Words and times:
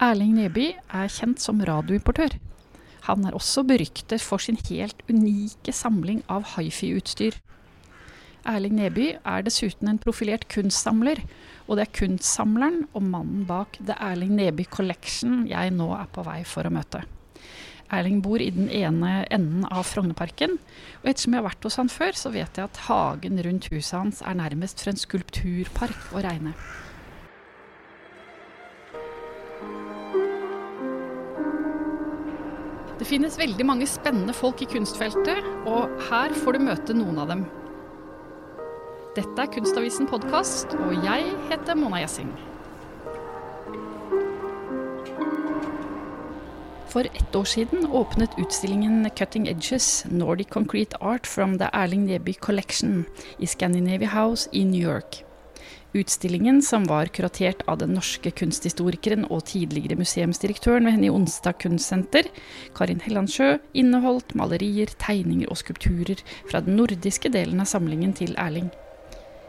Erling 0.00 0.30
Neby 0.32 0.70
er 0.96 1.10
kjent 1.12 1.42
som 1.44 1.58
radioimportør. 1.60 2.32
Han 3.04 3.26
er 3.28 3.34
også 3.36 3.66
beryktet 3.68 4.22
for 4.24 4.40
sin 4.40 4.56
helt 4.70 5.02
unike 5.12 5.74
samling 5.76 6.22
av 6.32 6.46
hifi-utstyr. 6.54 7.36
Erling 8.48 8.78
Neby 8.78 9.10
er 9.18 9.44
dessuten 9.44 9.92
en 9.92 10.00
profilert 10.00 10.48
kunstsamler, 10.48 11.20
og 11.68 11.76
det 11.76 11.84
er 11.84 11.92
kunstsamleren 12.00 12.86
og 12.94 13.04
mannen 13.12 13.44
bak 13.44 13.76
The 13.76 13.98
Erling 14.00 14.32
Neby 14.40 14.64
Collection 14.72 15.44
jeg 15.50 15.76
nå 15.76 15.92
er 15.98 16.08
på 16.08 16.24
vei 16.24 16.40
for 16.48 16.64
å 16.64 16.72
møte. 16.72 17.04
Erling 17.92 18.22
bor 18.24 18.40
i 18.40 18.48
den 18.56 18.72
ene 18.72 19.26
enden 19.28 19.68
av 19.68 19.84
Frognerparken, 19.84 20.56
og 21.02 21.10
ettersom 21.12 21.36
jeg 21.36 21.42
har 21.42 21.50
vært 21.50 21.68
hos 21.68 21.76
han 21.76 21.92
før, 21.92 22.16
så 22.16 22.32
vet 22.32 22.56
jeg 22.56 22.70
at 22.70 22.86
hagen 22.88 23.42
rundt 23.44 23.68
huset 23.68 23.98
hans 23.98 24.24
er 24.24 24.40
nærmest 24.40 24.80
for 24.80 24.94
en 24.94 25.04
skulpturpark 25.04 26.14
å 26.16 26.24
regne. 26.24 26.56
Det 33.00 33.06
finnes 33.08 33.38
veldig 33.40 33.64
mange 33.64 33.86
spennende 33.88 34.34
folk 34.36 34.60
i 34.60 34.66
kunstfeltet, 34.68 35.40
og 35.64 35.88
her 36.10 36.34
får 36.36 36.58
du 36.58 36.64
møte 36.66 36.96
noen 36.98 37.22
av 37.22 37.30
dem. 37.32 37.46
Dette 39.16 39.40
er 39.40 39.48
Kunstavisen 39.54 40.08
podkast, 40.10 40.74
og 40.76 40.92
jeg 41.06 41.30
heter 41.48 41.78
Mona 41.80 42.02
Gjessing. 42.02 42.28
For 46.92 47.08
ett 47.08 47.36
år 47.38 47.48
siden 47.48 47.88
åpnet 47.88 48.36
utstillingen 48.36 49.08
'Cutting 49.08 49.48
Edges 49.48 50.04
Nordic 50.10 50.50
Concrete 50.50 51.00
Art 51.00 51.26
from 51.26 51.56
the 51.56 51.70
Erling 51.72 52.04
Neby 52.04 52.36
Collection' 52.36 53.06
i 53.38 53.46
Scandinavia 53.46 54.08
House 54.08 54.48
i 54.52 54.64
New 54.64 54.82
York. 54.82 55.24
Utstillingen, 55.92 56.62
som 56.62 56.84
var 56.86 57.06
kuratert 57.10 57.64
av 57.66 57.80
den 57.80 57.96
norske 57.96 58.30
kunsthistorikeren 58.30 59.24
og 59.26 59.42
tidligere 59.50 59.96
museumsdirektøren 59.98 60.86
ved 60.86 60.94
henne 60.94 61.08
i 61.08 61.10
Onsdag 61.10 61.56
kunstsenter, 61.64 62.28
Karin 62.78 63.02
Hellandsjø, 63.02 63.56
inneholdt 63.74 64.36
malerier, 64.38 64.92
tegninger 65.02 65.50
og 65.50 65.58
skulpturer 65.58 66.22
fra 66.46 66.62
den 66.62 66.78
nordiske 66.78 67.32
delen 67.34 67.58
av 67.58 67.66
samlingen 67.72 68.14
til 68.14 68.38
Erling. 68.38 68.70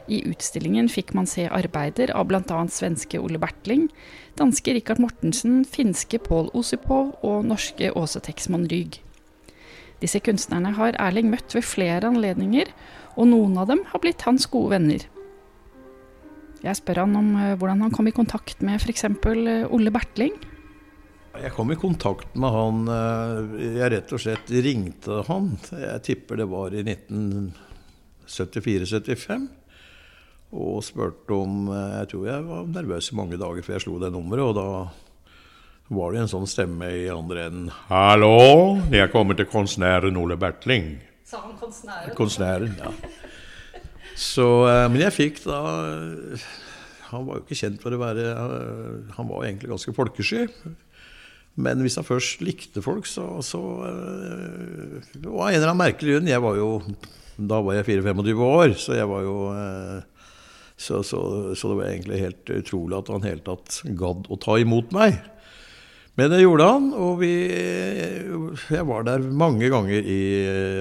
I 0.10 0.24
utstillingen 0.32 0.90
fikk 0.90 1.14
man 1.14 1.30
se 1.30 1.46
arbeider 1.46 2.10
av 2.18 2.26
bl.a. 2.32 2.64
svenske 2.74 3.22
Ole 3.22 3.38
Bertling, 3.38 3.92
danske 4.42 4.74
Rikard 4.74 5.04
Mortensen, 5.04 5.62
finske 5.62 6.18
Pål 6.26 6.50
Osipov 6.58 7.14
og 7.22 7.46
norske 7.54 7.94
Åse 7.94 8.26
Texman 8.26 8.66
Rygg. 8.74 8.98
Disse 10.02 10.18
kunstnerne 10.26 10.74
har 10.74 10.98
Erling 10.98 11.30
møtt 11.30 11.54
ved 11.54 11.70
flere 11.70 12.10
anledninger, 12.10 12.74
og 13.14 13.30
noen 13.30 13.62
av 13.62 13.70
dem 13.70 13.86
har 13.94 14.02
blitt 14.02 14.26
hans 14.26 14.50
gode 14.50 14.74
venner. 14.80 15.12
Jeg 16.62 16.76
spør 16.78 16.98
han 17.04 17.16
om 17.18 17.36
uh, 17.38 17.58
hvordan 17.58 17.82
han 17.86 17.94
kom 17.94 18.08
i 18.10 18.16
kontakt 18.16 18.62
med 18.66 18.76
f.eks. 18.82 19.06
Olle 19.26 19.68
Ole 19.74 19.92
Bertling. 19.94 20.36
Jeg 21.42 21.52
kom 21.56 21.72
i 21.72 21.76
kontakt 21.80 22.36
med 22.36 22.52
han 22.52 22.88
uh, 22.92 23.62
Jeg 23.62 23.92
rett 23.96 24.14
og 24.14 24.20
slett 24.22 24.50
ringte 24.52 25.24
han. 25.30 25.58
Jeg 25.72 26.02
tipper 26.06 26.36
det 26.44 26.50
var 26.52 26.70
i 26.76 26.84
1974-75. 26.86 29.48
Og 30.52 30.84
spurte 30.84 31.34
om 31.34 31.72
Jeg 31.72 32.08
tror 32.12 32.28
jeg 32.28 32.44
var 32.44 32.66
nervøs 32.68 33.12
i 33.14 33.16
mange 33.16 33.38
dager 33.40 33.62
før 33.64 33.74
jeg 33.78 33.84
slo 33.86 34.00
det 34.02 34.12
nummeret. 34.14 34.46
Og 34.52 34.56
da 34.60 34.68
var 35.92 36.14
det 36.14 36.22
en 36.24 36.30
sånn 36.32 36.48
stemme 36.48 36.88
i 37.02 37.08
andre 37.12 37.48
enden. 37.50 37.72
'Hallo, 37.90 38.80
jeg 38.92 39.12
kommer 39.12 39.36
til 39.36 39.50
konsernæren 39.52 40.20
Ole 40.20 40.38
Bertling'. 40.40 40.94
Sa 41.26 41.42
han 41.42 41.58
konsernæren? 41.60 42.16
Konsernæren, 42.16 42.76
ja. 42.80 42.92
Så, 44.20 44.46
men 44.92 45.02
jeg 45.02 45.16
fikk 45.16 45.38
da 45.46 45.60
Han 47.12 47.26
var 47.28 47.38
jo 47.38 47.44
ikke 47.46 47.58
kjent 47.60 47.82
for 47.84 47.96
å 47.96 48.00
være 48.02 48.26
Han 49.18 49.30
var 49.30 49.46
egentlig 49.48 49.72
ganske 49.72 49.94
folkesky. 49.96 50.46
Men 51.60 51.82
hvis 51.84 51.98
han 52.00 52.08
først 52.08 52.44
likte 52.44 52.84
folk, 52.84 53.08
så, 53.10 53.26
så 53.44 53.62
Det 55.16 55.28
av 55.28 55.48
en 55.48 55.56
eller 55.56 55.68
annen 55.68 55.84
merkelig 55.84 56.16
grunn 56.16 56.32
Jeg 56.32 56.44
var 56.44 56.60
jo 56.60 56.70
Da 57.36 57.60
var 57.64 57.80
jeg 57.80 58.04
24-25 58.04 58.46
år, 58.48 58.76
så 58.80 58.96
jeg 59.00 59.10
var 59.12 59.28
jo 59.28 59.36
så, 60.82 61.04
så, 61.06 61.20
så, 61.54 61.70
det 61.70 61.78
var 61.78 61.90
egentlig 61.92 62.24
helt 62.24 62.50
utrolig 62.50 62.98
at 62.98 63.10
han 63.14 63.26
helt 63.28 63.44
tatt 63.46 63.82
gadd 64.00 64.26
å 64.34 64.38
ta 64.42 64.56
imot 64.58 64.90
meg. 64.96 65.20
Men 66.18 66.32
det 66.34 66.42
gjorde 66.42 66.66
han, 66.68 66.88
og 66.98 67.22
vi, 67.22 67.30
jeg 68.74 68.88
var 68.90 69.06
der 69.06 69.22
mange 69.22 69.70
ganger 69.70 70.02
i 70.02 70.22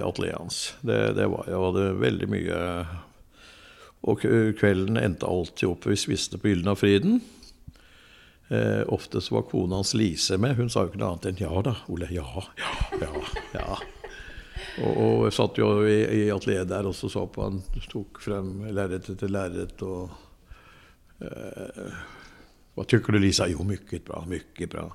atelieret 0.01 0.41
hans. 0.41 0.63
Det, 0.81 0.99
det 1.19 1.29
var, 1.29 1.45
jeg 1.53 1.61
hadde 1.67 1.85
veldig 2.01 2.31
mye 2.33 2.63
Og 4.09 4.23
kvelden 4.57 4.97
endte 4.97 5.29
alltid 5.29 5.69
opp 5.69 5.85
vi 5.85 5.99
spiste 6.01 6.39
på 6.41 6.49
Gylden 6.49 6.73
av 6.73 6.79
Friden. 6.81 7.19
Eh, 8.51 8.83
ofte 8.89 9.21
så 9.21 9.35
var 9.35 9.43
kona 9.43 9.77
hans 9.77 9.95
Lise 9.95 10.39
med. 10.39 10.57
Hun 10.57 10.71
sa 10.71 10.83
jo 10.83 10.91
ikke 10.91 10.99
noe 10.99 11.13
annet 11.13 11.27
enn 11.31 11.39
'ja 11.39 11.63
da, 11.63 11.77
Ole'. 11.87 12.09
Ja, 12.11 12.27
ja, 12.59 12.71
ja. 13.01 13.11
ja. 13.55 13.77
Og, 14.83 14.97
og 14.97 15.25
jeg 15.29 15.37
satt 15.37 15.61
jo 15.61 15.69
i, 15.87 15.99
i 16.03 16.23
atelieret 16.35 16.69
der 16.69 16.89
og 16.89 16.97
så 16.97 17.27
på 17.31 17.47
han 17.47 17.61
tok 17.91 18.19
frem 18.25 18.67
lerret 18.75 19.07
etter 19.13 19.31
lerret 19.31 19.83
og 19.87 20.11
eh, 21.23 21.95
Hva 22.75 22.87
tykker 22.87 23.15
du, 23.15 23.21
Lisa? 23.23 23.47
Jo, 23.51 23.63
mykket 23.67 24.07
bra. 24.09 24.25
Mykket 24.27 24.71
bra. 24.73 24.89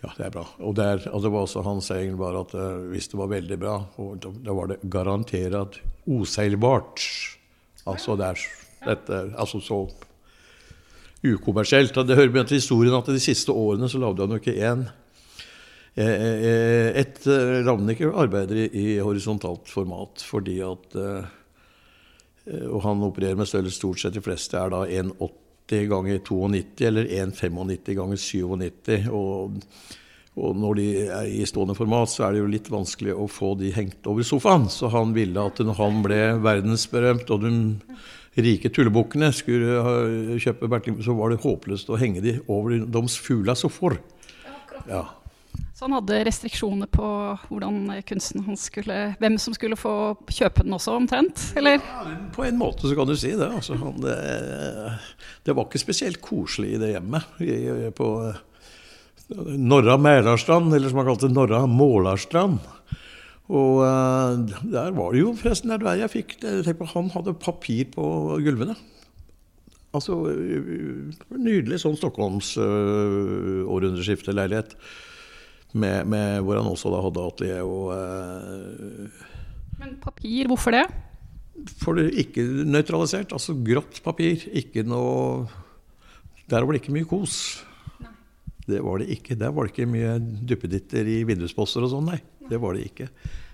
Ja, 0.00 0.12
det 0.16 0.26
er 0.26 0.32
bra. 0.32 0.44
Og, 0.60 0.74
der, 0.76 1.00
og 1.10 1.22
det 1.24 1.32
var 1.32 1.44
også 1.44 1.64
hans 1.66 1.90
egen 1.90 2.18
var 2.20 2.36
at 2.38 2.52
uh, 2.54 2.84
hvis 2.92 3.08
det 3.08 3.18
var 3.18 3.32
veldig 3.32 3.56
bra, 3.58 3.76
da 4.20 4.54
var 4.54 4.68
det 4.70 4.82
garantert 4.92 5.80
oseilbart. 6.06 7.00
Altså 7.86 8.16
det 8.18 8.26
er 8.32 8.44
dette 8.86 9.22
Altså 9.38 9.60
så 9.62 9.80
ukommersielt. 11.26 11.94
Det 12.06 12.16
hører 12.16 12.34
med 12.34 12.46
til 12.46 12.60
historien 12.60 12.94
at 12.94 13.08
de 13.10 13.22
siste 13.22 13.52
årene 13.52 13.88
så 13.90 13.98
lagde 14.02 14.22
han 14.22 14.36
jo 14.36 14.42
ikke 14.42 14.60
én 14.60 14.86
et 15.96 17.22
Ravnecker 17.24 18.12
arbeider 18.20 18.66
i 18.68 18.98
horisontalt 19.00 19.70
format 19.72 20.20
fordi 20.28 20.58
at 20.60 20.96
Og 22.68 22.82
han 22.84 23.00
opererer 23.02 23.38
med 23.38 23.48
størrelse 23.48 23.80
stort 23.80 24.02
sett 24.02 24.14
de 24.14 24.22
fleste 24.22 24.58
er 24.60 24.70
da 24.70 24.84
1,80 24.84 25.88
ganger 25.90 26.20
92 26.20 26.84
eller 26.86 27.08
1,95 27.24 27.96
ganger 27.96 28.20
97. 28.20 29.08
Og, 29.10 29.56
og 30.36 30.56
når 30.60 30.76
de 30.76 30.86
er 31.06 31.28
i 31.32 31.44
stående 31.48 31.76
format, 31.76 32.10
så 32.12 32.26
er 32.26 32.34
det 32.34 32.42
jo 32.42 32.50
litt 32.52 32.68
vanskelig 32.68 33.14
å 33.16 33.24
få 33.30 33.54
de 33.56 33.70
hengt 33.72 34.04
over 34.08 34.26
sofaen. 34.26 34.66
Så 34.72 34.90
han 34.92 35.14
ville 35.16 35.40
at 35.40 35.62
når 35.64 35.78
han 35.80 36.02
ble 36.04 36.20
verdensberømt, 36.44 37.30
og 37.32 37.46
de 37.46 37.52
rike 38.44 38.68
tullebukkene 38.68 39.30
skulle 39.32 40.36
kjøpe 40.42 40.68
Bertling, 40.68 40.98
så 41.04 41.16
var 41.16 41.32
det 41.32 41.40
håpløst 41.44 41.88
å 41.88 42.00
henge 42.00 42.20
de 42.24 42.36
over 42.52 42.82
deres 42.84 43.16
fugla 43.16 43.56
sofaer. 43.56 43.96
Ja. 44.90 45.06
Så 45.76 45.84
han 45.84 45.96
hadde 45.96 46.22
restriksjoner 46.24 46.88
på 46.88 47.06
hvordan 47.48 47.90
kunsten 48.08 48.44
hans 48.46 48.66
skulle 48.70 48.96
Hvem 49.20 49.36
som 49.40 49.56
skulle 49.56 49.76
få 49.76 50.14
kjøpe 50.32 50.64
den 50.64 50.76
også, 50.76 50.94
omtrent? 50.96 51.50
Eller? 51.56 51.80
Ja, 51.80 52.04
på 52.32 52.44
en 52.44 52.56
måte 52.60 52.88
så 52.88 52.96
kan 52.96 53.08
du 53.08 53.16
si 53.16 53.32
det. 53.36 53.48
Altså, 53.48 53.76
han, 53.80 53.96
det, 54.00 54.16
det, 55.44 55.56
var 55.56 55.64
ikke 55.64 55.80
spesielt 55.80 56.20
koselig 56.24 56.74
i 56.76 56.80
det 56.80 56.92
hjemmet. 56.94 57.28
I, 57.44 57.56
på 57.96 58.10
Norra 59.34 59.96
Mælarstrand, 59.98 60.70
eller 60.74 60.90
som 60.90 61.00
han 61.00 61.08
kalte 61.08 61.30
Norra 61.32 61.64
Målarstrand. 61.66 62.60
Og 63.46 63.80
uh, 63.82 64.34
der 64.66 64.92
var 64.94 65.14
det 65.14 65.22
jo 65.22 65.32
forresten 65.38 65.70
der 65.70 66.00
jeg 66.00 66.12
fikk 66.12 66.36
det, 66.42 66.76
på, 66.78 66.86
Han 66.94 67.10
hadde 67.14 67.34
papir 67.38 67.86
på 67.94 68.04
gulvene. 68.42 68.74
Altså 69.94 70.18
Nydelig 71.30 71.80
sånn 71.82 71.98
Stockholms 71.98 72.54
uh, 72.58 73.62
århundreskifteleilighet. 73.70 74.76
Med, 75.76 76.06
med, 76.08 76.40
hvor 76.46 76.58
han 76.58 76.70
også 76.70 76.90
da 76.94 77.02
hadde 77.04 77.26
atelier 77.26 77.66
og 77.66 77.90
uh, 77.92 79.24
Men 79.82 79.96
papir, 80.02 80.46
hvorfor 80.50 80.74
det? 80.74 80.86
For 81.82 81.98
det 81.98 82.12
ikke 82.22 82.44
nøytralisert. 82.66 83.34
Altså 83.34 83.56
grått 83.58 84.02
papir. 84.04 84.46
Ikke 84.54 84.86
noe 84.86 85.46
Der 86.50 86.62
var 86.62 86.74
det 86.74 86.82
ikke 86.84 86.94
mye 86.94 87.08
kos. 87.10 87.65
Det 88.66 88.82
var 88.82 89.02
det 89.02 89.10
ikke. 89.14 89.36
Der 89.38 89.52
var 89.54 89.66
det 89.66 89.74
ikke 89.74 89.90
mye 89.90 90.16
duppeditter 90.18 91.06
i 91.06 91.20
vindusposter 91.28 91.84
og 91.86 91.92
sånn, 91.92 92.08
nei. 92.10 92.20
Det 92.50 92.58
var 92.62 92.74
det 92.74 92.88
ikke. 92.88 93.10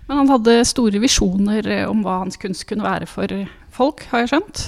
Men 0.07 0.23
han 0.23 0.31
hadde 0.33 0.55
store 0.67 0.99
visjoner 1.01 1.69
om 1.87 2.01
hva 2.05 2.19
hans 2.23 2.39
kunst 2.41 2.65
kunne 2.69 2.85
være 2.85 3.07
for 3.09 3.31
folk, 3.73 4.03
har 4.11 4.25
jeg 4.25 4.33
skjønt? 4.33 4.63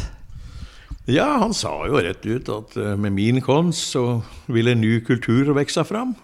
Ja, 1.12 1.28
han 1.44 1.54
sa 1.54 1.74
jo 1.86 2.00
rett 2.02 2.24
ut 2.26 2.50
at 2.50 2.78
med 2.98 3.14
min 3.14 3.42
kunst 3.46 3.92
så 3.94 4.22
vil 4.50 4.72
en 4.72 4.82
ny 4.82 5.00
kultur 5.06 5.52
vokse 5.54 5.84
fram. 5.86 6.16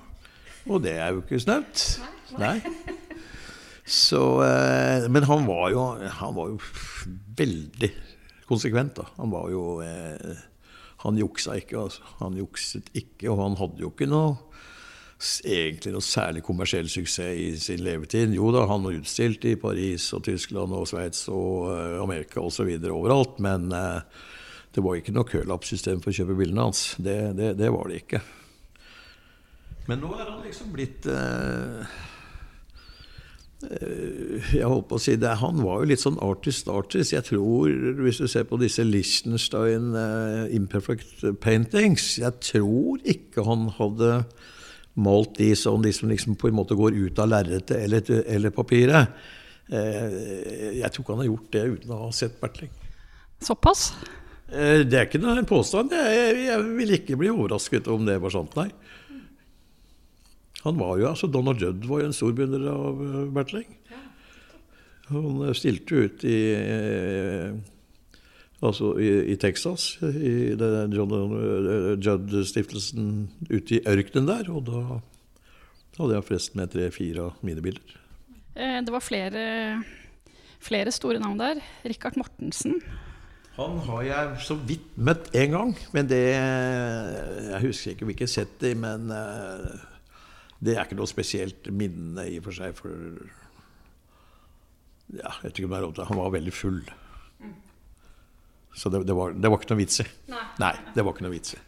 Og 0.69 0.81
det 0.85 0.95
er 0.97 1.13
jo 1.13 1.21
ikke 1.21 1.41
snaut. 1.41 1.83
Nei. 2.41 2.59
Så, 3.91 4.21
eh, 4.45 5.09
men 5.11 5.25
han 5.27 5.45
var, 5.49 5.69
jo, 5.73 5.83
han 6.21 6.35
var 6.37 6.51
jo 6.53 6.59
veldig 7.37 7.89
konsekvent. 8.47 9.01
Da. 9.01 9.09
Han 9.17 9.33
var 9.33 9.49
jo 9.51 9.65
eh, 9.83 10.37
Han 11.01 11.19
juksa 11.19 11.57
ikke. 11.59 11.79
Altså. 11.87 12.05
Han 12.19 12.37
jukset 12.39 12.89
ikke, 12.93 13.29
og 13.31 13.41
han 13.41 13.59
hadde 13.59 13.85
jo 13.85 13.91
ikke 13.93 14.09
noe 14.09 14.37
egentlig 15.45 15.93
noe 15.93 16.01
særlig 16.01 16.41
kommersiell 16.45 16.87
suksess 16.89 17.37
i 17.37 17.49
sin 17.61 17.83
levetid. 17.85 18.33
Jo 18.33 18.49
da, 18.53 18.65
han 18.69 18.85
var 18.85 18.97
utstilt 18.97 19.45
i 19.45 19.55
Paris 19.59 20.07
og 20.17 20.23
Tyskland 20.25 20.73
og 20.73 20.87
Sveits 20.89 21.27
og 21.29 21.69
uh, 21.69 22.01
Amerika 22.01 22.41
osv. 22.41 22.71
overalt, 22.89 23.37
men 23.43 23.69
uh, 23.69 24.01
det 24.73 24.83
var 24.83 24.97
ikke 24.97 25.13
noe 25.13 25.29
kølappsystem 25.29 26.01
for 26.01 26.11
å 26.11 26.17
kjøpe 26.21 26.37
bildene 26.39 26.65
hans. 26.65 26.95
Det, 26.97 27.17
det, 27.37 27.53
det 27.59 27.69
var 27.73 27.91
det 27.91 28.01
ikke. 28.01 28.23
Men 29.89 30.01
nå 30.01 30.09
er 30.15 30.25
han 30.25 30.41
liksom 30.45 30.73
blitt 30.73 31.05
uh, 31.09 31.85
jeg 33.61 34.65
holdt 34.65 34.87
på 34.89 34.97
å 34.97 35.01
si 35.01 35.15
det, 35.21 35.35
Han 35.41 35.61
var 35.61 35.81
jo 35.81 35.89
litt 35.91 36.01
sånn 36.01 36.19
artist-artist. 36.23 37.13
Jeg 37.13 37.27
tror, 37.27 37.69
hvis 38.01 38.21
du 38.21 38.27
ser 38.31 38.47
på 38.49 38.57
disse 38.61 38.85
Liechtenstein 38.85 39.91
uh, 39.93 40.47
imperfect 40.53 41.25
paintings 41.43 42.15
Jeg 42.21 42.41
tror 42.41 43.03
ikke 43.05 43.45
han 43.45 43.69
hadde 43.77 44.23
malt 45.01 45.37
de 45.37 45.53
sånn 45.55 45.85
de 45.85 45.93
som 45.95 46.09
liksom 46.11 46.35
på 46.39 46.49
en 46.49 46.57
måte 46.57 46.75
går 46.75 46.97
ut 46.97 47.19
av 47.23 47.29
lerretet 47.31 47.77
eller, 47.77 48.09
eller, 48.25 48.51
papiret. 48.55 49.13
Uh, 49.71 50.73
jeg 50.75 50.89
tror 50.89 51.05
ikke 51.05 51.15
han 51.15 51.23
har 51.23 51.29
gjort 51.29 51.53
det 51.53 51.67
uten 51.75 51.93
å 51.95 52.01
ha 52.07 52.09
sett 52.15 52.41
Bertling. 52.41 52.73
Såpass? 53.41 53.91
Uh, 54.51 54.81
det 54.83 54.97
er 54.97 55.07
ikke 55.07 55.21
noen 55.21 55.47
påstand. 55.47 55.93
Jeg, 55.95 56.41
jeg 56.49 56.65
vil 56.81 56.97
ikke 56.97 57.19
bli 57.21 57.31
overrasket 57.31 57.87
om 57.93 58.09
det 58.09 58.17
var 58.23 58.33
sant, 58.33 58.57
nei. 58.59 58.71
Han 60.61 60.77
var 60.77 60.97
jo, 60.99 61.09
altså 61.09 61.29
Donald 61.31 61.61
Judd 61.61 61.85
var 61.89 62.03
jo 62.03 62.09
en 62.09 62.15
stor 62.15 62.33
begynner 62.37 62.67
av 62.69 63.01
eh, 63.01 63.21
Bertling. 63.33 63.69
Han 65.09 65.45
eh, 65.47 65.53
stilte 65.57 66.03
ut 66.05 66.25
i 66.27 66.39
eh, 66.53 67.55
altså 68.61 68.93
i, 69.01 69.09
i, 69.33 69.37
Texas, 69.41 69.95
i 70.05 70.53
John 70.53 71.15
Judd-stiftelsen 71.97 73.07
ute 73.49 73.79
i 73.79 73.81
ørkenen 73.89 74.29
der. 74.29 74.53
Og 74.53 74.69
da 74.69 74.83
hadde 75.97 76.13
jeg 76.19 76.29
forresten 76.29 76.61
med 76.61 76.73
tre-fire 76.75 77.31
av 77.31 77.41
mine 77.45 77.63
bilder. 77.65 77.97
Det 78.51 78.91
var 78.91 79.01
flere, 79.01 79.43
flere 80.61 80.91
store 80.93 81.21
navn 81.23 81.39
der. 81.39 81.61
Rikard 81.87 82.19
Mortensen. 82.19 82.77
Han 83.55 83.79
har 83.87 84.01
jeg 84.05 84.41
så 84.45 84.57
vidt 84.67 84.91
møtt 84.99 85.31
én 85.33 85.55
gang. 85.55 85.73
Men 85.95 86.09
det 86.11 86.21
Jeg 86.29 87.61
husker 87.63 87.95
ikke 87.95 88.11
hvilket 88.11 88.59
det, 88.61 88.75
men 88.77 89.09
det 90.61 90.75
er 90.75 90.85
ikke 90.85 90.99
noe 90.99 91.09
spesielt 91.09 91.71
minne 91.73 92.27
i 92.29 92.37
og 92.37 92.45
for 92.47 92.57
seg, 92.57 92.75
for 92.77 92.91
ja, 95.11 95.31
jeg 95.41 95.47
vet 95.47 95.57
ikke 95.57 95.67
om 95.67 95.73
det 95.73 95.79
er 95.79 95.87
lov 95.87 96.07
Han 96.07 96.21
var 96.21 96.35
veldig 96.37 96.53
full. 96.55 96.83
Så 98.77 98.89
det, 98.89 99.03
det, 99.03 99.15
var, 99.17 99.33
det, 99.35 99.49
var, 99.49 99.59
ikke 99.59 99.73
noe 99.73 99.81
vits 99.81 99.99
i. 99.99 100.07
Nei. 100.31 100.45
Nei. 100.61 100.71
det 100.95 101.03
var 101.03 101.15
ikke 101.15 101.25
noe 101.25 101.33
vits 101.33 101.57
i. 101.57 101.59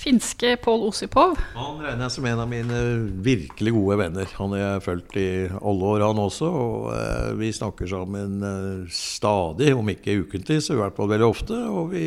Finske 0.00 0.54
Pål 0.64 0.86
Osipov? 0.88 1.36
Han 1.52 1.82
regner 1.84 2.06
jeg 2.06 2.14
som 2.14 2.26
en 2.30 2.40
av 2.40 2.48
mine 2.48 2.78
virkelig 3.20 3.74
gode 3.76 3.98
venner. 4.00 4.30
Han 4.38 4.54
har 4.56 4.62
jeg 4.62 4.84
fulgt 4.86 5.18
i 5.20 5.30
alle 5.60 5.90
år, 5.92 6.06
han 6.08 6.22
også. 6.22 6.48
Og 6.48 6.86
eh, 6.94 7.26
vi 7.36 7.52
snakker 7.52 7.90
sammen 7.90 8.38
eh, 8.40 8.94
stadig, 8.96 9.74
om 9.76 9.92
ikke 9.92 10.22
ukentlig, 10.24 10.62
så 10.64 10.74
i 10.74 10.80
hvert 10.80 10.96
fall 10.96 11.12
veldig 11.12 11.28
ofte. 11.28 11.58
Og 11.68 11.92
vi 11.92 12.06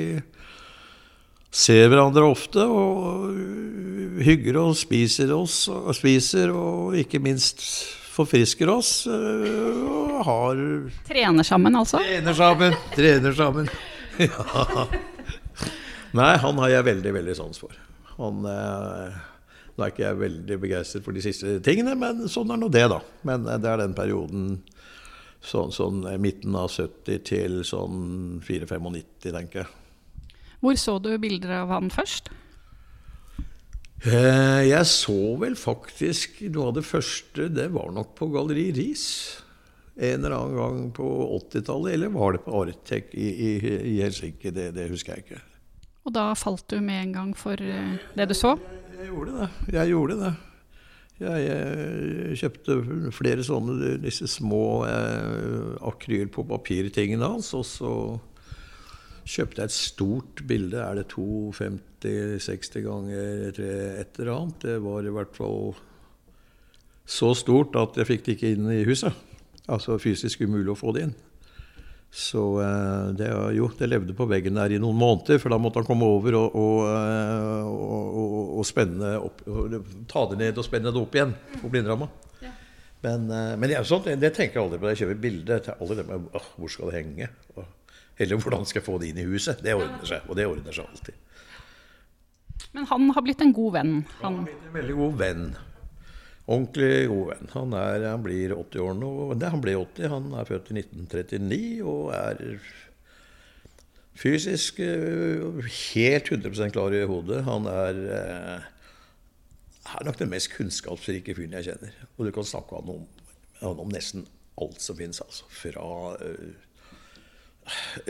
ser 1.53 1.89
hverandre 1.91 2.25
ofte 2.25 2.63
og 2.65 3.27
hygger 4.23 4.57
og 4.61 4.77
spiser 4.77 5.33
oss 5.35 5.67
og 5.71 5.91
spiser 5.97 6.53
og 6.53 6.97
ikke 6.97 7.21
minst 7.21 7.61
forfrisker 8.13 8.69
oss. 8.69 9.07
Øh, 9.09 9.83
og 9.89 10.23
har 10.27 10.61
Trener 11.07 11.45
sammen, 11.45 11.75
altså? 11.75 12.01
Trener 12.01 12.37
sammen. 12.37 12.79
Trener 12.95 13.37
sammen. 13.37 13.69
Ja. 14.21 14.83
Nei, 16.13 16.35
han 16.37 16.59
har 16.61 16.69
jeg 16.69 16.85
veldig, 16.85 17.11
veldig 17.15 17.33
sans 17.33 17.57
for. 17.57 17.71
Han 18.19 18.43
eh, 18.45 19.15
Nå 19.73 19.81
er 19.81 19.89
ikke 19.89 20.03
jeg 20.03 20.19
veldig 20.19 20.57
begeistret 20.61 21.01
for 21.01 21.17
de 21.17 21.23
siste 21.25 21.55
tingene, 21.65 21.95
men 21.97 22.27
sånn 22.29 22.53
er 22.53 22.59
nå 22.61 22.69
det, 22.69 22.83
da. 22.93 22.99
Men 23.25 23.47
det 23.49 23.71
er 23.71 23.81
den 23.81 23.95
perioden 23.97 24.43
sånn, 25.41 25.73
sånn 25.73 26.03
midten 26.21 26.53
av 26.61 26.69
70 26.69 27.23
til 27.25 27.63
sånn 27.65 27.97
4-95, 28.45 29.01
tenker 29.25 29.63
jeg. 29.63 29.71
Hvor 30.63 30.79
så 30.79 30.95
du 31.03 31.11
bilder 31.19 31.57
av 31.59 31.73
han 31.75 31.91
først? 31.91 32.29
Eh, 34.03 34.61
jeg 34.67 34.87
så 34.87 35.17
vel 35.39 35.57
faktisk 35.59 36.41
noe 36.51 36.69
av 36.71 36.77
det 36.77 36.85
første, 36.87 37.49
det 37.51 37.69
var 37.75 37.91
nok 37.95 38.13
på 38.15 38.29
Galleri 38.31 38.69
Ris. 38.75 39.05
En 39.93 40.23
eller 40.23 40.37
annen 40.37 40.55
gang 40.57 40.87
på 40.95 41.07
80-tallet, 41.37 41.93
eller 41.97 42.15
var 42.15 42.33
det 42.33 42.45
på 42.47 42.55
Artek 42.63 43.11
i, 43.13 43.27
i, 43.27 43.51
i 43.91 43.97
Helsinki? 44.01 44.51
Det, 44.55 44.71
det, 44.75 44.87
husker 44.91 45.13
jeg 45.13 45.27
ikke. 45.27 45.43
Og 46.07 46.15
da 46.15 46.25
falt 46.35 46.65
du 46.71 46.79
med 46.83 47.09
en 47.09 47.13
gang 47.19 47.35
for 47.37 47.59
eh, 47.59 47.99
det 48.15 48.31
du 48.31 48.35
så? 48.35 48.55
Jeg, 48.55 48.81
jeg 48.97 49.11
gjorde 49.11 49.37
det. 49.37 49.51
Jeg 49.75 49.93
gjorde 49.93 50.19
det. 50.23 50.33
Jeg, 51.23 51.43
jeg 51.45 52.37
kjøpte 52.41 52.77
flere 53.13 53.43
sånne 53.45 53.95
disse 54.03 54.27
små 54.31 54.65
eh, 54.87 55.75
akryl 55.91 56.31
på 56.31 56.47
papir-tingene 56.49 57.35
hans. 57.35 57.51
og 57.53 57.67
så 57.67 57.93
kjøpte 59.23 59.61
jeg 59.61 59.71
et 59.71 59.75
stort 59.75 60.43
bilde. 60.47 60.79
Er 60.83 60.99
det 60.99 61.09
250-60 61.13 62.85
ganger 62.85 63.51
3 63.57 63.67
et 64.03 64.19
eller 64.19 64.33
annet? 64.35 64.63
Det 64.65 64.79
var 64.83 65.03
i 65.07 65.13
hvert 65.17 65.35
fall 65.37 65.73
så 67.03 67.33
stort 67.35 67.75
at 67.79 67.99
jeg 67.99 68.09
fikk 68.09 68.25
det 68.25 68.35
ikke 68.37 68.55
inn 68.55 68.71
i 68.71 68.83
huset. 68.87 69.15
Altså 69.71 69.99
fysisk 70.01 70.43
umulig 70.43 70.73
å 70.73 70.79
få 70.79 70.95
det 70.95 71.07
inn. 71.07 71.15
Så 72.13 72.43
eh, 72.61 73.07
det, 73.17 73.27
jo, 73.57 73.71
det 73.79 73.87
levde 73.89 74.13
på 74.13 74.27
veggen 74.29 74.59
der 74.59 74.75
i 74.75 74.81
noen 74.81 74.99
måneder, 74.99 75.39
for 75.41 75.49
da 75.49 75.57
måtte 75.57 75.81
han 75.81 75.87
komme 75.87 76.05
over 76.05 76.35
og, 76.37 76.57
og, 76.61 76.81
eh, 76.85 77.63
og, 77.65 78.51
og 78.59 78.67
spenne 78.69 79.15
opp, 79.17 79.41
ta 80.11 80.27
det 80.29 80.37
ned 80.43 80.61
og 80.61 80.67
spenne 80.67 80.93
det 80.93 81.01
opp 81.01 81.17
igjen 81.17 81.33
på 81.55 81.71
blindramma. 81.73 82.11
Men, 83.03 83.25
eh, 83.33 83.55
men 83.57 83.65
det, 83.71 83.81
sånt, 83.89 84.05
det, 84.05 84.29
tenker 84.35 84.59
jeg 84.59 84.67
aldri 84.67 84.79
på 84.83 84.91
jeg 84.91 85.01
kjøper 85.01 85.23
bilde. 85.25 85.57
Aldri 85.73 85.97
det 85.99 86.05
med, 86.11 86.29
hvor 86.59 86.71
skal 86.71 86.91
det 86.91 87.01
henge? 87.01 87.31
Eller 88.21 88.39
hvordan 88.39 88.65
skal 88.69 88.81
jeg 88.81 88.87
få 88.87 88.97
det 89.01 89.11
inn 89.11 89.21
i 89.23 89.27
huset? 89.27 89.61
Det 89.65 89.75
ordner 89.75 90.05
seg. 90.07 90.25
Og 90.29 90.37
det 90.37 90.47
ordner 90.49 90.75
seg 90.75 90.89
alltid. 90.89 91.19
Men 92.73 92.87
han 92.89 93.09
har 93.15 93.25
blitt 93.25 93.41
en 93.41 93.53
god 93.53 93.75
venn? 93.77 93.93
Han, 94.19 94.23
han 94.23 94.39
har 94.39 94.49
blitt 94.49 94.67
en 94.67 94.75
veldig 94.77 94.97
god 94.99 95.15
venn. 95.21 95.45
Ordentlig 96.43 97.07
god 97.07 97.27
venn. 97.31 97.51
Han, 97.53 97.75
er, 97.79 98.07
han 98.11 98.23
blir 98.25 98.55
80 98.55 98.83
år 98.83 98.97
nå. 98.99 99.11
Nei, 99.37 99.51
han 99.53 99.63
ble 99.63 99.75
80. 99.79 100.09
Han 100.11 100.33
er 100.37 100.49
født 100.49 100.73
i 100.73 100.79
1939 100.81 101.61
og 101.87 102.09
er 102.17 102.43
fysisk 104.19 104.81
eh, 104.83 105.71
helt 105.95 106.29
100% 106.29 106.75
klar 106.75 106.93
i 106.95 107.05
hodet. 107.09 107.43
Han 107.47 107.69
er, 107.71 108.01
eh, 108.17 108.67
er 109.95 110.07
nok 110.07 110.19
den 110.19 110.33
mest 110.33 110.51
kunnskapsrike 110.53 111.35
fyren 111.37 111.55
jeg 111.59 111.71
kjenner. 111.71 111.97
Og 112.17 112.27
du 112.27 112.33
kan 112.35 112.47
snakke 112.47 112.83
med 112.85 113.07
han 113.63 113.79
om, 113.79 113.89
nesten 113.93 114.27
alt 114.59 114.81
som 114.83 114.99
finnes. 114.99 115.21
Altså. 115.23 115.47
Fra 115.47 115.87
uh, 116.19 116.72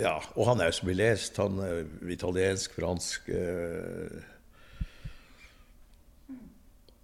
ja, 0.05 0.17
og 0.35 0.47
han 0.49 0.61
er 0.61 0.69
jo 0.69 0.77
så 0.79 0.87
mye 0.87 0.99
lest. 0.99 1.39
Han 1.41 1.59
er 1.63 1.81
italiensk, 2.13 2.77
fransk 2.77 3.33
eh. 3.33 4.21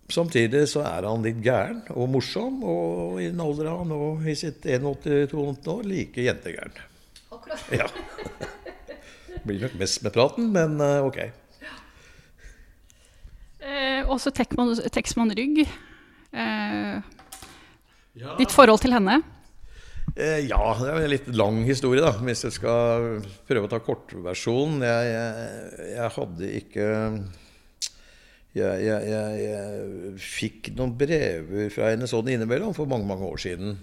Samtidig 0.09 0.63
så 0.71 0.81
er 0.89 1.05
han 1.05 1.21
litt 1.21 1.37
gæren 1.45 1.83
og 1.93 2.07
morsom, 2.09 2.63
og 2.65 3.19
i 3.21 3.27
den 3.27 3.41
alder 3.43 3.67
han 3.69 3.91
og 3.93 4.23
i 4.25 4.33
sitt 4.33 4.65
81-82 4.65 5.69
år, 5.69 5.83
like 5.85 6.23
jentegæren. 6.25 6.79
Akkurat. 7.29 7.67
Ja. 7.69 7.85
Blir 9.45 9.61
nok 9.67 9.77
mest 9.77 10.01
med 10.01 10.15
praten, 10.15 10.49
men 10.55 10.81
ok. 10.81 11.21
ok. 11.21 11.69
Eh, 13.59 14.01
også 14.09 14.31
Texman 14.33 15.31
Rygg. 15.37 15.61
Eh, 15.61 16.95
ja. 18.17 18.35
Ditt 18.39 18.51
forhold 18.51 18.81
til 18.81 18.95
henne? 18.95 19.21
Eh, 20.15 20.47
ja, 20.49 20.63
det 20.79 20.89
er 20.89 21.03
en 21.03 21.11
litt 21.11 21.29
lang 21.35 21.61
historie, 21.67 22.01
da. 22.03 22.13
Hvis 22.17 22.45
jeg 22.47 22.55
skal 22.57 23.21
prøve 23.49 23.67
å 23.67 23.71
ta 23.71 23.81
kortversjonen. 23.83 24.81
Jeg, 24.87 25.13
jeg, 25.13 25.85
jeg 25.93 26.15
hadde 26.17 26.51
ikke 26.59 26.89
jeg, 28.57 28.81
jeg, 28.81 29.21
jeg, 29.43 30.17
fikk 30.23 30.71
noen 30.77 30.95
brever 30.97 31.69
fra 31.73 31.91
henne 31.93 32.09
sånn 32.09 32.31
innimellom 32.33 32.73
for 32.77 32.89
mange, 32.89 33.07
mange 33.09 33.27
år 33.29 33.41
siden. 33.43 33.77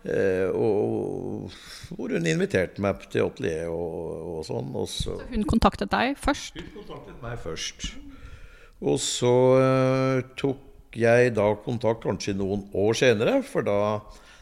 Eh, 0.00 0.48
og, 0.56 1.52
hvor 1.92 2.14
hun 2.16 2.26
inviterte 2.26 2.80
meg 2.80 3.04
til 3.12 3.28
atelier 3.28 3.68
og, 3.70 4.38
og 4.38 4.46
sånn. 4.48 4.72
Og 4.74 4.88
så, 4.90 5.18
så, 5.20 5.28
hun 5.32 5.46
kontaktet 5.48 5.92
deg 5.92 6.16
først? 6.20 6.58
Hun 6.58 6.72
kontaktet 6.80 7.20
meg 7.22 7.38
først. 7.44 7.92
Og 8.80 8.96
så 9.04 9.34
eh, 9.60 10.24
tok 10.40 10.96
jeg 10.98 11.36
da 11.36 11.52
kontakt 11.62 12.02
kanskje 12.02 12.34
noen 12.34 12.64
år 12.74 12.96
senere, 12.98 13.38
for 13.46 13.66
da 13.66 13.78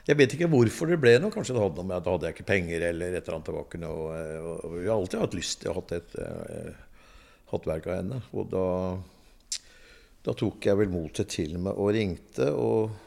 jeg 0.09 0.17
vet 0.17 0.35
ikke 0.35 0.49
hvorfor 0.49 0.89
det 0.89 0.97
ble 1.03 1.19
noe. 1.21 1.33
Kanskje 1.33 1.57
det 1.57 1.63
hadde 1.63 1.83
noe 1.83 1.89
med 1.91 1.99
at 1.99 2.07
da 2.07 2.15
hadde 2.15 2.29
jeg 2.31 2.39
ikke 2.39 2.49
penger, 2.49 2.85
eller 2.91 3.13
et 3.13 3.21
eller 3.21 3.37
annet. 3.37 3.49
tilbake 3.51 3.81
noe 3.83 4.21
Og 4.41 4.77
Vi 4.79 4.87
har 4.87 4.95
alltid 4.95 5.21
hatt 5.21 5.37
lyst 5.37 5.61
til 5.61 5.73
å 5.73 5.77
ha 5.77 5.83
et 5.99 6.17
eh, 6.25 6.71
hatt 7.53 7.69
verk 7.69 7.89
av 7.91 7.99
henne. 7.99 8.23
Og 8.33 8.49
da, 8.53 8.65
da 10.25 10.35
tok 10.39 10.71
jeg 10.71 10.81
vel 10.81 10.95
motet 10.95 11.29
til 11.37 11.59
meg 11.61 11.77
og 11.77 11.93
ringte. 11.97 12.49
og 12.55 13.05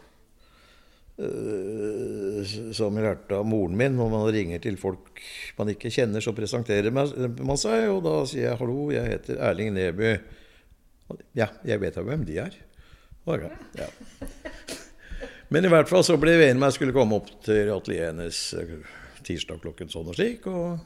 Uh, 1.21 2.41
som 2.73 2.95
jeg 2.97 3.03
lærte 3.05 3.35
av 3.37 3.43
moren 3.45 3.75
min, 3.77 3.93
når 3.93 4.07
man 4.09 4.23
ringer 4.33 4.61
til 4.63 4.77
folk 4.79 5.19
man 5.59 5.69
ikke 5.69 5.91
kjenner, 5.93 6.23
så 6.23 6.33
presenterer 6.33 6.89
man 6.89 7.59
seg, 7.61 7.83
og 7.91 7.99
da 8.07 8.15
sier 8.25 8.47
jeg 8.47 8.57
'hallo, 8.57 8.87
jeg 8.95 9.11
heter 9.11 9.37
Erling 9.37 9.75
Neby'. 9.75 10.15
Ja, 11.37 11.51
jeg 11.67 11.81
vet 11.83 11.99
da 11.99 12.01
hvem 12.07 12.25
de 12.25 12.39
er. 12.41 12.57
Okay, 13.27 13.53
ja. 13.77 13.91
Men 15.51 15.67
i 15.67 15.71
hvert 15.71 15.89
fall 15.91 16.03
så 16.07 16.15
ble 16.19 16.37
vi 16.39 16.47
enige 16.47 16.61
om 16.61 16.67
jeg 16.69 16.77
skulle 16.77 16.95
komme 16.95 17.17
opp 17.19 17.29
til 17.43 17.73
atelieret 17.73 18.13
hennes 18.13 18.39
eh, 18.55 18.75
tirsdag 19.27 19.59
klokken 19.63 19.91
sånn 19.91 20.07
og 20.07 20.15
slik. 20.15 20.47
Og 20.47 20.79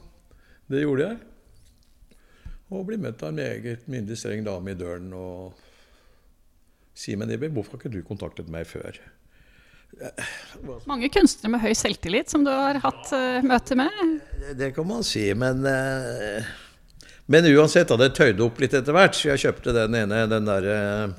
det 0.72 0.82
gjorde 0.82 1.06
jeg. 1.06 1.20
Og 2.74 2.82
ble 2.88 2.98
møtt 2.98 3.22
av 3.22 3.30
en 3.30 3.38
meget 3.38 3.86
myndig, 3.86 4.18
streng 4.18 4.42
dame 4.46 4.74
i 4.74 4.78
døren. 4.78 5.12
Og 5.14 5.54
Simen 6.98 7.30
Nibbe, 7.30 7.52
hvorfor 7.54 7.76
har 7.76 7.84
ikke 7.84 7.94
du 7.94 8.02
kontaktet 8.08 8.50
meg 8.50 8.66
før? 8.66 8.98
Mange 10.88 11.08
kunstnere 11.14 11.54
med 11.54 11.62
høy 11.62 11.72
selvtillit 11.78 12.32
som 12.32 12.42
du 12.44 12.50
har 12.50 12.80
hatt 12.82 13.12
uh, 13.14 13.38
møte 13.46 13.78
med? 13.78 14.16
Det 14.58 14.72
kan 14.74 14.88
man 14.88 15.06
si, 15.06 15.28
men 15.38 15.62
uh, 15.62 16.54
Men 17.30 17.46
uansett, 17.54 17.88
da, 17.90 17.96
det 17.98 18.16
tøyde 18.18 18.42
opp 18.44 18.58
litt 18.62 18.74
etter 18.74 18.94
hvert. 18.94 19.14
Så 19.14 19.30
jeg 19.30 19.44
kjøpte 19.46 19.74
den 19.74 19.94
ene, 19.98 20.24
den 20.30 20.46
der 20.46 20.66
uh, 20.66 21.14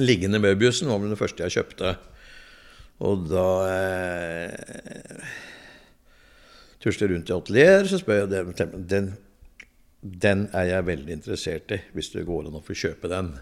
liggende 0.00 0.40
Møbiusen, 0.40 0.88
var 0.88 1.00
vel 1.00 1.12
den 1.12 1.20
første 1.20 1.44
jeg 1.44 1.60
kjøpte. 1.60 1.94
Og 3.00 3.24
da 3.30 3.46
eh, 3.70 5.30
tusler 6.82 7.06
jeg 7.06 7.14
rundt 7.14 7.30
i 7.32 7.36
atelier, 7.36 7.88
så 7.88 8.00
spør 8.00 8.24
jeg 8.24 8.32
dem 8.34 8.74
den, 8.90 9.08
den 10.00 10.44
er 10.56 10.68
jeg 10.74 10.88
veldig 10.88 11.16
interessert 11.16 11.72
i, 11.76 11.80
hvis 11.96 12.12
det 12.14 12.26
går 12.28 12.48
an 12.48 12.60
å 12.60 12.64
få 12.64 12.76
kjøpe 12.76 13.08
den. 13.12 13.32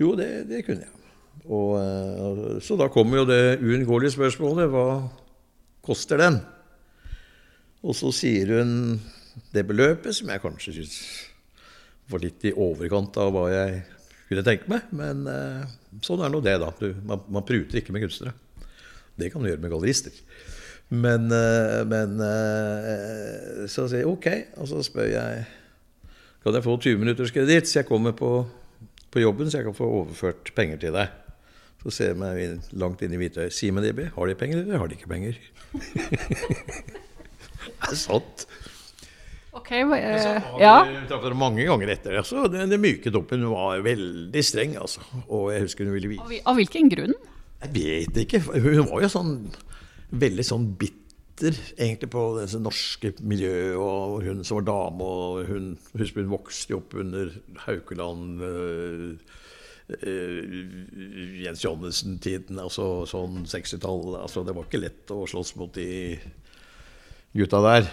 Jo, 0.00 0.14
det, 0.16 0.30
det 0.48 0.64
kunne 0.64 0.86
jeg. 0.86 0.96
Og, 1.46 1.76
eh, 1.80 2.58
så 2.64 2.76
da 2.80 2.88
kommer 2.92 3.22
jo 3.22 3.28
det 3.28 3.60
uunngåelige 3.60 4.16
spørsmålet 4.16 4.72
hva 4.72 4.86
koster 5.84 6.20
den? 6.20 6.40
Og 7.80 7.96
så 7.96 8.12
sier 8.12 8.58
hun 8.58 9.00
det 9.54 9.64
beløpet 9.68 10.16
som 10.16 10.28
jeg 10.28 10.42
kanskje 10.42 10.76
syns 10.76 10.96
var 12.10 12.22
litt 12.24 12.44
i 12.44 12.52
overkant 12.52 13.16
av 13.22 13.32
hva 13.32 13.46
jeg 13.52 13.80
kunne 14.28 14.44
tenke 14.46 14.70
meg. 14.72 14.88
Men 14.96 15.24
eh, 15.30 15.64
sånn 16.04 16.24
er 16.24 16.32
nå 16.32 16.42
det, 16.44 16.56
da. 16.62 16.72
Du, 16.80 16.90
man, 17.06 17.24
man, 17.32 17.46
pruter 17.46 17.80
ikke 17.80 17.94
med 17.96 18.04
kunstnere. 18.04 18.34
Det 19.20 19.30
kan 19.32 19.44
du 19.44 19.50
gjøre 19.50 19.62
med 19.62 19.72
gallerister. 19.72 20.16
Men, 20.90 21.30
eh, 21.30 21.80
men 21.86 22.18
så 23.70 23.86
sier 23.86 24.02
jeg 24.02 24.10
OK, 24.10 24.26
og 24.58 24.70
så 24.70 24.82
spør 24.82 25.12
jeg 25.12 25.44
kan 26.40 26.56
jeg 26.56 26.64
få 26.64 26.76
20 26.80 27.00
minutters 27.02 27.32
kreditt, 27.36 27.68
så 27.68 27.82
jeg 27.82 27.88
kommer 27.88 28.14
på, 28.16 28.30
på 29.12 29.20
jobben, 29.20 29.50
så 29.50 29.60
jeg 29.60 29.66
kan 29.68 29.76
få 29.76 29.88
overført 29.98 30.52
penger 30.56 30.80
til 30.80 30.96
deg. 30.96 31.12
Så 31.82 31.92
ser 31.92 32.10
jeg 32.12 32.20
meg 32.20 32.72
langt 32.76 33.02
inn 33.04 33.12
i 33.12 33.20
hvitøyet. 33.20 33.52
Simen 33.52 33.84
DB, 33.84 34.06
har 34.14 34.28
de 34.28 34.36
penger, 34.40 34.62
eller 34.62 34.80
har 34.80 34.88
de 34.88 34.96
ikke 34.96 35.10
penger? 35.12 35.36
det 37.76 37.92
er 37.92 37.96
sant. 38.00 38.46
Ok, 39.56 39.72
uh, 39.84 39.98
ja. 40.60 40.74
vi 40.86 41.00
traff 41.10 41.24
henne 41.26 41.36
mange 41.36 41.64
ganger 41.68 41.92
etter. 41.92 42.16
Altså, 42.20 42.46
det, 42.52 42.68
den 42.70 42.80
myket 42.80 43.16
opp. 43.18 43.32
Hun 43.34 43.48
var 43.52 43.84
veldig 43.84 44.44
streng, 44.46 44.76
altså. 44.80 45.04
Og 45.26 45.50
jeg 45.52 45.66
husker 45.66 45.88
hun 45.88 45.96
ville 45.96 46.12
vise 46.14 46.40
Av 46.48 46.56
hvilken 46.56 46.88
grunn? 46.92 47.16
Jeg 47.60 47.72
vet 47.74 48.22
ikke. 48.22 48.40
Hun 48.40 48.86
var 48.88 49.04
jo 49.04 49.10
sånn 49.12 49.34
veldig 50.10 50.44
sånn 50.46 50.66
bitter 50.80 51.56
egentlig 51.76 52.10
på 52.12 52.22
det 52.38 52.48
norske 52.62 53.12
miljøet. 53.20 53.76
Og 53.76 54.24
hun 54.24 54.42
som 54.46 54.60
var 54.60 54.68
dame, 54.70 55.06
og 55.06 55.50
hun, 55.50 55.70
husker 56.00 56.24
hun 56.24 56.32
vokste 56.32 56.78
opp 56.78 56.96
under 57.00 57.32
Haukeland. 57.66 58.44
Øh, 58.46 59.10
øh, 60.00 60.38
Jens 61.42 61.64
Johannessen-tiden, 61.66 62.60
altså 62.62 63.04
sånn 63.10 63.44
60-tallet. 63.44 64.22
Altså, 64.24 64.44
det 64.46 64.56
var 64.56 64.68
ikke 64.68 64.84
lett 64.84 65.12
å 65.12 65.26
slåss 65.28 65.56
mot 65.60 65.74
de 65.76 66.16
gutta 67.36 67.60
der. 67.66 67.90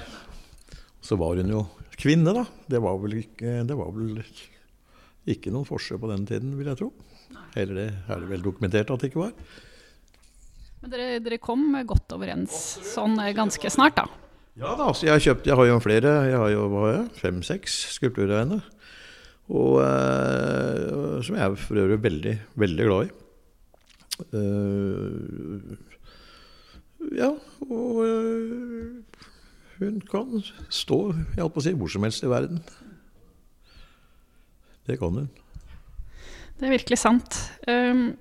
Så 1.03 1.19
var 1.19 1.39
hun 1.39 1.51
jo 1.51 1.65
kvinne, 1.97 2.33
da. 2.35 2.45
Det 2.71 2.79
var 2.83 2.97
vel 3.03 3.19
ikke, 3.19 3.59
det 3.67 3.75
var 3.77 3.91
vel 3.95 4.23
ikke 5.27 5.51
noen 5.51 5.67
forskjell 5.67 5.99
på 5.99 6.09
den 6.13 6.25
tiden, 6.29 6.55
vil 6.55 6.71
jeg 6.71 6.79
tro. 6.79 6.91
Heller 7.55 7.79
det 7.79 7.87
er 8.07 8.21
det 8.21 8.29
vel 8.29 8.45
dokumentert 8.45 8.93
at 8.93 9.01
det 9.01 9.11
ikke 9.11 9.23
var. 9.25 9.35
Men 10.81 10.93
dere, 10.93 11.09
dere 11.25 11.41
kom 11.41 11.69
godt 11.89 12.13
overens 12.13 12.55
sånn 12.85 13.17
ganske 13.35 13.71
snart, 13.73 13.97
da? 13.97 14.07
Ja 14.57 14.73
da, 14.77 14.89
så 14.89 15.05
jeg 15.05 15.13
har 15.13 15.21
kjøpt 15.21 15.47
Jeg 15.49 15.57
har 15.57 15.67
jo 15.69 15.77
flere. 15.81 16.11
Jeg 16.31 16.37
har 16.41 16.49
jo 16.49 16.63
fem-seks 17.19 17.77
skulpturer 17.97 18.33
av 18.33 18.43
henne. 18.43 18.59
Og 19.53 19.77
eh, 19.83 21.21
som 21.23 21.37
jeg 21.37 21.45
er 21.45 21.57
for 21.61 21.79
øvrig 21.79 22.01
veldig, 22.03 22.35
veldig 22.59 22.87
glad 22.89 23.07
i. 23.07 23.15
Uh, 24.33 25.77
ja, 27.13 27.29
og 27.69 27.99
uh, 28.01 29.21
hun 29.77 29.99
kan 30.09 30.39
stå 30.73 30.97
jeg 31.13 31.43
holdt 31.43 31.53
på 31.53 31.61
å 31.61 31.65
si, 31.67 31.73
hvor 31.77 31.91
som 31.93 32.07
helst 32.07 32.25
i 32.25 32.31
verden. 32.31 32.63
Det 34.89 34.97
kan 34.97 35.21
hun. 35.21 35.29
Det 36.57 36.67
er 36.67 36.73
virkelig 36.73 36.97
sant. 37.01 37.37
Um, 37.67 38.15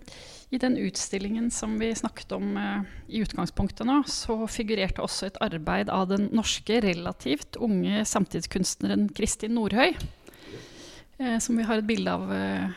I 0.53 0.61
den 0.63 0.77
utstillingen 0.79 1.49
som 1.51 1.79
vi 1.81 1.89
snakket 1.97 2.35
om 2.37 2.53
uh, 2.61 2.85
i 3.09 3.23
utgangspunktet 3.25 3.89
nå, 3.89 4.03
så 4.11 4.39
figurerte 4.51 5.03
også 5.05 5.31
et 5.31 5.41
arbeid 5.45 5.91
av 5.93 6.11
den 6.13 6.29
norske 6.37 6.83
relativt 6.85 7.57
unge 7.57 8.05
samtidskunstneren 8.07 9.09
Kristin 9.17 9.57
Nordhøy. 9.57 9.97
Eh, 11.19 11.39
som 11.39 11.57
vi 11.57 11.65
har 11.65 11.81
et 11.81 11.89
bilde 11.89 12.13
av, 12.13 12.33
eh, 12.33 12.69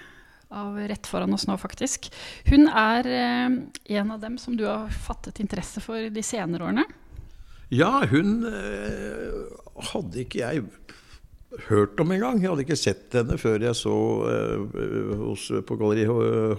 av, 0.49 0.77
rett 0.87 1.07
foran 1.07 1.33
oss 1.35 1.45
nå, 1.47 1.57
faktisk. 1.59 2.07
Hun 2.47 2.69
er 2.69 3.07
eh, 3.11 3.57
en 3.99 4.11
av 4.15 4.21
dem 4.21 4.37
som 4.39 4.55
du 4.55 4.65
har 4.67 4.87
fattet 4.89 5.41
interesse 5.43 5.83
for 5.83 6.09
de 6.09 6.23
senere 6.23 6.69
årene? 6.69 6.87
Ja, 7.69 7.99
hun 8.09 8.47
hadde 9.91 10.23
ikke 10.23 10.39
jeg 10.41 10.63
hørt 11.67 11.99
om 12.01 12.13
engang. 12.13 12.41
Jeg 12.41 12.51
hadde 12.51 12.65
ikke 12.65 12.79
sett 12.79 13.17
henne 13.17 13.37
før 13.41 13.63
jeg 13.63 13.77
så 13.77 13.95
hos, 15.23 15.49
på 15.65 15.77
Galleri 15.79 16.05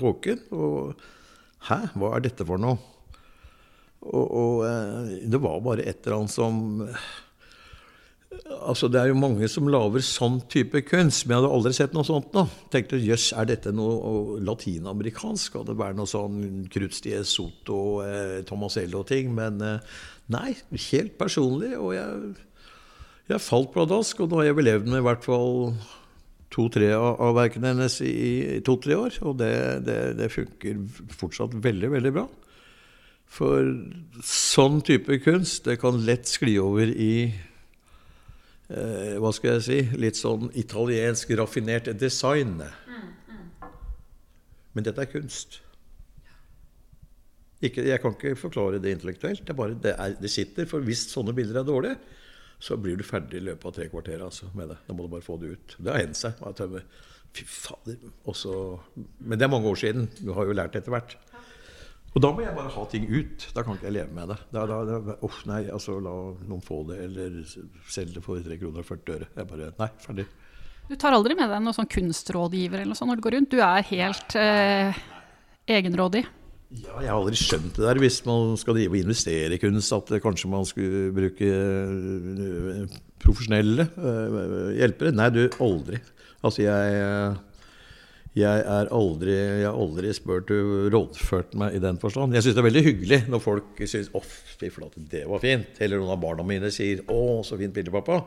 Håken. 0.01 0.45
Og 0.57 0.95
hæ, 1.69 1.83
hva 1.95 2.15
er 2.17 2.27
dette 2.27 2.47
for 2.49 2.61
noe? 2.61 2.79
Og, 4.01 4.27
og 4.27 5.27
det 5.29 5.43
var 5.45 5.61
bare 5.65 5.85
et 5.85 6.07
eller 6.07 6.23
annet 6.23 6.33
som 6.33 6.63
Altså, 8.61 8.89
Det 8.89 9.01
er 9.01 9.11
jo 9.11 9.19
mange 9.19 9.49
som 9.51 9.69
lager 9.71 10.03
sånn 10.05 10.41
type 10.51 10.83
kunst, 10.87 11.25
men 11.25 11.35
jeg 11.35 11.41
hadde 11.41 11.55
aldri 11.57 11.73
sett 11.75 11.95
noe 11.97 12.07
sånt 12.07 12.35
nå. 12.35 12.45
Tenkte 12.71 13.01
jøss, 13.03 13.31
er 13.35 13.49
dette 13.51 13.73
noe 13.75 14.39
latinamerikansk? 14.47 15.51
Skal 15.51 15.67
det 15.67 15.77
være 15.79 15.99
noe 15.99 16.11
sånn 16.11 16.69
Krutstier 16.71 17.27
Soto, 17.27 17.81
eh, 18.05 18.41
Tomasello-ting? 18.47 19.33
Men 19.35 19.59
eh, 19.67 19.99
nei, 20.35 20.55
helt 20.91 21.17
personlig. 21.19 21.73
Og 21.79 21.95
jeg, 21.97 22.35
jeg 23.35 23.45
falt 23.45 23.73
pladask, 23.75 24.21
og 24.21 24.31
nå 24.31 24.41
har 24.41 24.51
jeg 24.51 24.59
belevd 24.59 24.87
levd 24.87 24.93
med 24.93 25.03
i 25.03 25.07
hvert 25.07 25.25
fall 25.27 25.51
to-tre 26.51 26.91
av 26.97 27.37
verkene 27.37 27.71
hennes 27.73 28.01
i, 28.03 28.15
i 28.57 28.61
to-tre 28.67 28.97
år. 28.99 29.19
Og 29.27 29.39
det, 29.39 29.53
det, 29.87 29.99
det 30.19 30.31
funker 30.35 30.81
fortsatt 31.15 31.55
veldig, 31.63 31.93
veldig 31.95 32.13
bra. 32.17 32.27
For 33.31 33.63
sånn 34.27 34.81
type 34.87 35.21
kunst, 35.23 35.63
det 35.69 35.79
kan 35.83 36.01
lett 36.07 36.27
skli 36.27 36.57
over 36.59 36.91
i 36.91 37.31
eh, 37.31 39.15
hva 39.23 39.31
skal 39.37 39.59
jeg 39.59 39.67
si, 39.69 39.81
litt 40.03 40.19
sånn 40.19 40.51
italiensk 40.59 41.31
raffinert 41.39 41.93
design. 42.01 42.59
Men 44.75 44.87
dette 44.87 45.07
er 45.07 45.13
kunst. 45.13 45.61
Ikke, 47.61 47.85
jeg 47.85 48.01
kan 48.01 48.15
ikke 48.17 48.39
forklare 48.41 48.81
det 48.83 48.97
intellektuelt. 48.97 49.45
Det, 49.47 49.55
bare, 49.57 49.77
det, 49.79 49.95
er, 49.95 50.17
det, 50.19 50.31
sitter. 50.33 50.67
For 50.71 50.83
hvis 50.83 51.05
sånne 51.13 51.35
bilder 51.37 51.61
er 51.61 51.69
dårlige, 51.69 51.99
så 52.61 52.77
blir 52.77 52.99
du 53.01 53.07
ferdig 53.07 53.41
i 53.41 53.47
løpet 53.49 53.67
av 53.71 53.77
tre 53.77 53.89
kvarter 53.89 54.21
altså, 54.21 54.51
med 54.57 54.69
det. 54.73 54.77
Da 54.87 54.97
må 54.97 55.07
du 55.07 55.15
bare 55.15 55.25
få 55.25 55.39
det 55.41 55.55
ut. 55.55 55.77
Det 55.79 55.95
har 55.95 56.03
hendt 56.03 56.19
seg. 56.21 56.37
Fy 57.31 57.47
fader. 57.47 57.97
Også, 58.29 58.53
men 59.23 59.39
det 59.39 59.47
er 59.47 59.53
mange 59.53 59.71
år 59.71 59.79
siden. 59.81 60.11
Du 60.21 60.35
har 60.37 60.49
jo 60.49 60.57
lært 60.57 60.77
etter 60.77 60.93
hvert. 60.93 61.17
Og 62.11 62.19
da 62.25 62.33
må 62.35 62.43
jeg 62.43 62.57
bare 62.57 62.73
ha 62.75 62.85
ting 62.91 63.07
ut. 63.07 63.47
Da 63.55 63.63
kan 63.65 63.79
ikke 63.79 63.87
jeg 63.87 63.97
leve 64.01 64.15
med 64.17 64.33
det. 64.33 64.39
Da, 64.51 64.65
da, 64.67 64.81
da 64.85 65.17
oh, 65.23 65.37
nei, 65.47 65.63
altså 65.71 66.01
La 66.03 66.15
noen 66.51 66.65
få 66.65 66.83
det, 66.89 66.99
eller 67.07 67.39
selge 67.47 68.19
det 68.19 68.25
for 68.25 68.43
3 68.43 68.59
kroner 68.61 68.83
og 68.83 68.89
40 68.89 69.17
øre. 69.17 69.31
Jeg 69.37 69.51
bare 69.53 69.71
Nei, 69.79 69.91
ferdig. 70.03 70.27
Du 70.91 70.97
tar 70.99 71.15
aldri 71.15 71.37
med 71.39 71.53
deg 71.53 71.63
noen 71.63 71.77
sånn 71.77 71.89
kunstrådgiver 71.91 72.83
eller 72.83 72.91
noe 72.91 72.99
sånt 72.99 73.13
når 73.13 73.21
du 73.21 73.25
går 73.29 73.37
rundt? 73.37 73.55
Du 73.55 73.63
er 73.63 73.87
helt 73.93 74.35
eh, 74.37 75.01
egenrådig? 75.71 76.25
Ja, 76.71 77.01
jeg 77.03 77.11
har 77.11 77.17
aldri 77.19 77.39
skjønt 77.39 77.75
det 77.75 77.83
der 77.83 77.99
hvis 77.99 78.21
man 78.29 78.55
skal 78.61 78.77
drive 78.77 78.95
og 78.95 79.01
investere 79.03 79.57
i 79.57 79.59
kunst, 79.59 79.91
at 79.97 80.13
kanskje 80.23 80.51
man 80.53 80.67
skulle 80.69 81.09
bruke 81.15 81.49
uh, 81.51 82.99
profesjonelle 83.23 83.89
uh, 83.97 84.69
hjelpere. 84.79 85.11
Nei, 85.17 85.31
du, 85.35 85.43
aldri. 85.59 85.99
Altså, 86.47 86.63
jeg 86.63 87.39
jeg 88.39 88.63
er 88.63 88.87
aldri, 88.95 89.33
jeg 89.35 89.65
har 89.67 89.75
aldri 89.75 90.13
spurt 90.15 90.53
rådført 90.95 91.57
meg 91.59 91.75
i 91.75 91.81
den 91.83 91.97
forstand. 91.99 92.37
Jeg 92.37 92.45
syns 92.47 92.55
det 92.55 92.63
er 92.63 92.69
veldig 92.69 92.83
hyggelig 92.87 93.19
når 93.27 93.43
folk 93.43 93.81
syns 93.83 94.13
'Å, 94.15 94.23
fy 94.23 94.71
flate, 94.71 95.03
det 95.11 95.25
var 95.27 95.43
fint'. 95.43 95.81
Eller 95.83 95.99
noen 95.99 96.15
av 96.15 96.21
barna 96.23 96.47
mine 96.47 96.71
sier 96.71 97.03
'Å, 97.03 97.43
så 97.43 97.59
fint 97.59 97.75
bilde, 97.75 97.91
pappa'. 97.91 98.23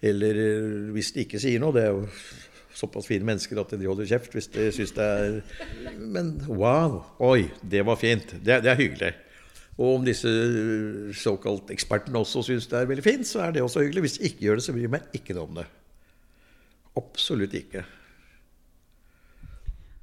Eller 0.00 0.40
eh, 0.40 0.88
hvis 0.94 1.12
de 1.12 1.26
ikke 1.26 1.40
sier 1.42 1.60
noe. 1.60 1.76
Det 1.76 1.84
er 1.84 1.92
jo 1.92 2.08
såpass 2.76 3.08
fine 3.10 3.26
mennesker 3.26 3.58
at 3.60 3.72
de 3.74 3.88
holder 3.88 4.08
kjeft 4.08 4.34
hvis 4.36 4.50
de 4.54 4.68
syns 4.74 4.94
det 4.96 5.06
er 5.06 5.98
Men 5.98 6.36
wow! 6.48 7.00
Oi, 7.18 7.50
det 7.62 7.82
var 7.86 7.98
fint. 8.00 8.36
Det, 8.38 8.60
det 8.64 8.72
er 8.72 8.80
hyggelig. 8.80 9.12
Og 9.80 9.96
om 9.96 10.04
disse 10.04 10.30
såkalt 11.16 11.70
ekspertene 11.72 12.20
også 12.20 12.42
syns 12.44 12.68
det 12.68 12.82
er 12.82 12.90
veldig 12.90 13.04
fint, 13.04 13.26
så 13.26 13.46
er 13.46 13.56
det 13.56 13.62
også 13.64 13.84
hyggelig. 13.84 14.04
Hvis 14.04 14.18
de 14.18 14.28
ikke 14.28 14.44
gjør 14.46 14.60
det, 14.60 14.64
så 14.66 14.74
bryr 14.76 14.84
jeg 14.84 14.92
meg 14.92 15.16
ikke 15.16 15.36
noe 15.36 15.48
om 15.48 15.60
det. 15.60 15.66
Absolutt 17.00 17.54
ikke. 17.56 17.84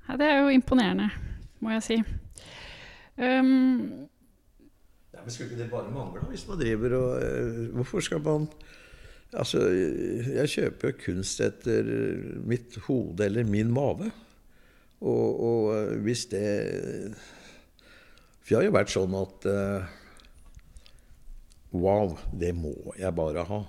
Ja, 0.08 0.16
det 0.18 0.30
er 0.32 0.40
jo 0.40 0.56
imponerende, 0.56 1.10
må 1.60 1.76
jeg 1.76 1.84
si. 1.84 1.98
Um, 3.18 4.08
ja, 5.14 5.22
men 5.22 5.32
Skulle 5.34 5.50
ikke 5.52 5.64
det 5.64 5.70
bare 5.72 5.92
mangle, 5.92 6.22
hvis 6.30 6.48
man 6.48 6.60
driver 6.60 6.94
og 6.94 7.22
uh, 7.22 7.62
Hvorfor 7.76 8.00
skal 8.06 8.22
man 8.22 8.46
Altså, 9.36 9.60
jeg 9.68 10.52
kjøper 10.54 10.94
jo 10.94 11.00
kunst 11.02 11.42
etter 11.44 11.88
mitt 12.48 12.78
hode 12.86 13.26
eller 13.26 13.48
min 13.48 13.74
mage. 13.74 14.08
Og, 15.02 15.42
og 15.48 15.98
hvis 16.02 16.26
det 16.32 17.14
For 18.42 18.56
jeg 18.56 18.58
har 18.58 18.66
jo 18.66 18.74
vært 18.74 18.90
sånn 18.94 19.18
at 19.20 19.46
uh, 19.46 19.90
Wow, 21.76 22.16
det 22.32 22.54
må 22.58 22.72
jeg 22.98 23.12
bare 23.14 23.44
ha. 23.46 23.60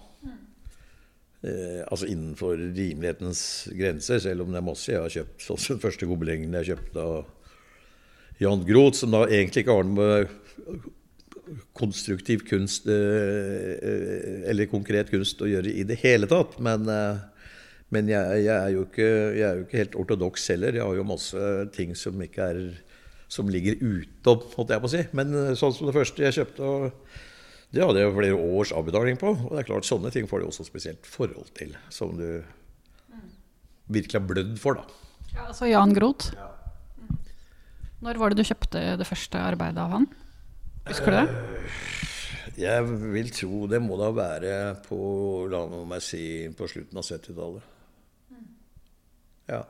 Uh, 1.39 1.83
altså 1.91 2.07
innenfor 2.09 2.55
rimelighetens 2.57 3.43
grenser, 3.77 4.23
selv 4.23 4.47
om 4.47 4.55
det 4.55 4.63
er 4.63 4.69
masse 4.71 4.93
jeg 4.93 5.03
har 5.03 5.13
kjøpt. 5.13 5.43
Sånn 5.43 5.61
som 5.61 5.75
den 5.75 5.83
første 5.83 6.09
gobelengen 6.09 6.55
jeg 6.61 6.71
kjøpte 6.71 7.05
av 7.05 8.39
Jan 8.39 8.63
Groth, 8.65 9.01
som 9.03 9.13
da 9.13 9.25
egentlig 9.27 9.67
ikke 9.67 9.75
har 9.75 9.87
noe 9.87 9.99
med 9.99 10.89
konstruktiv 11.77 12.45
kunst 12.49 12.89
uh, 12.91 13.73
eller 14.49 14.71
konkret 14.71 15.11
kunst 15.13 15.41
å 15.43 15.51
gjøre 15.51 15.73
i 15.73 15.87
det 15.89 16.01
hele 16.05 16.31
tatt. 16.31 16.59
Men 16.63 16.87
men 17.89 18.05
jeg, 18.11 18.43
jeg, 18.45 18.53
er 18.53 18.75
ikke, 18.77 19.05
jeg, 19.33 19.45
er 19.47 19.55
jo 19.57 19.65
ikke, 19.65 19.79
helt 19.81 19.95
ortodoks 19.97 20.43
heller. 20.53 20.77
Jeg 20.77 20.85
har 20.85 20.97
jo 20.99 21.07
masse 21.09 21.45
ting 21.73 21.95
som 21.97 22.21
ikke 22.21 22.49
er 22.53 22.59
som 23.29 23.49
ligger 23.53 23.77
utom, 23.81 24.45
holdt 24.57 24.73
jeg 24.73 24.83
på 24.83 24.89
å 24.89 24.93
si. 24.93 25.03
Men 25.17 25.35
eh, 25.37 25.55
sånn 25.59 25.75
som 25.77 25.89
det 25.89 25.97
første 25.97 26.25
jeg 26.25 26.37
kjøpte, 26.39 26.91
det 27.77 27.85
hadde 27.85 28.01
jeg 28.01 28.15
flere 28.17 28.39
års 28.57 28.73
avbetaling 28.77 29.21
på. 29.21 29.35
Og 29.37 29.51
det 29.53 29.63
er 29.63 29.69
klart, 29.69 29.89
sånne 29.89 30.13
ting 30.15 30.29
får 30.29 30.43
du 30.43 30.49
også 30.49 30.65
spesielt 30.69 31.09
forhold 31.09 31.51
til, 31.59 31.75
som 31.93 32.17
du 32.17 32.41
virkelig 33.93 34.17
har 34.17 34.29
blødd 34.29 34.57
for, 34.61 34.81
da. 34.81 35.05
Ja, 35.35 35.49
altså 35.51 35.69
Jan 35.69 35.93
Groth. 35.97 36.33
Ja. 36.37 36.49
Når 38.05 38.21
var 38.21 38.33
det 38.33 38.41
du 38.41 38.49
kjøpte 38.49 38.83
det 39.01 39.07
første 39.09 39.41
arbeidet 39.43 39.81
av 39.83 39.93
han? 39.97 40.09
Husker 40.89 41.13
du 41.13 41.17
det? 41.19 41.25
Eh, 41.29 41.59
jeg 42.59 42.85
vil 43.13 43.29
tro 43.31 43.67
det 43.71 43.79
må 43.85 43.99
da 44.01 44.09
være 44.17 44.53
på, 44.87 44.99
la 45.53 45.61
meg 45.69 46.01
si, 46.03 46.23
på 46.57 46.69
slutten 46.71 46.99
av 46.99 47.05
70-tallet. 47.05 47.75
Ja. 49.49 49.61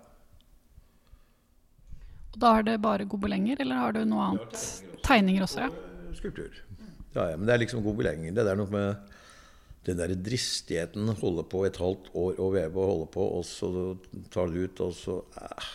Og 2.32 2.38
Da 2.38 2.54
er 2.58 2.68
det 2.68 2.78
bare 2.84 3.08
gobelenger, 3.10 3.58
eller 3.64 3.82
har 3.82 3.96
du 3.96 4.04
noe 4.06 4.30
annet? 4.30 4.62
Tegninger 5.02 5.44
også, 5.44 5.66
ja? 5.66 6.14
Skulptur. 6.16 6.62
Ja, 7.16 7.32
ja, 7.32 7.36
men 7.36 7.48
det 7.48 7.56
er 7.56 7.62
liksom 7.64 7.82
gobelenger. 7.82 8.32
Det 8.36 8.46
er 8.46 8.58
noe 8.58 8.70
med 8.70 9.12
den 9.88 9.98
der 9.98 10.14
dristigheten. 10.14 11.10
Holde 11.18 11.44
på 11.50 11.64
et 11.66 11.82
halvt 11.82 12.12
år 12.14 12.38
og 12.38 12.54
veve 12.54 12.78
og 12.78 12.92
holde 12.92 13.10
på, 13.18 13.28
og 13.40 13.44
så 13.48 13.72
tar 14.32 14.54
du 14.54 14.62
ut, 14.62 14.86
og 14.86 14.94
så 14.94 15.18
eh, 15.42 15.70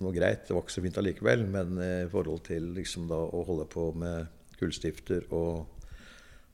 Noe 0.00 0.14
greit, 0.14 0.46
det 0.46 0.54
var 0.54 0.64
ikke 0.64 0.74
så 0.74 0.82
fint 0.84 0.98
allikevel, 1.00 1.46
men 1.50 1.78
i 1.80 2.08
forhold 2.12 2.44
til 2.48 2.72
liksom 2.76 3.06
da 3.10 3.20
å 3.24 3.44
holde 3.48 3.66
på 3.70 3.90
med 3.98 4.26
gullstifter, 4.60 5.26
og 5.34 5.66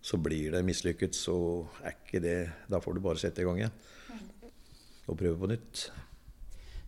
så 0.01 0.17
blir 0.21 0.55
det 0.55 0.65
mislykket, 0.65 1.17
så 1.17 1.37
er 1.85 1.97
ikke 1.99 2.23
det 2.25 2.39
Da 2.71 2.81
får 2.81 2.97
du 2.97 3.03
bare 3.05 3.21
sette 3.21 3.43
i 3.43 3.49
gang 3.49 3.61
igjen 3.61 3.75
og 5.11 5.19
prøve 5.19 5.37
på 5.41 5.51
nytt. 5.51 5.89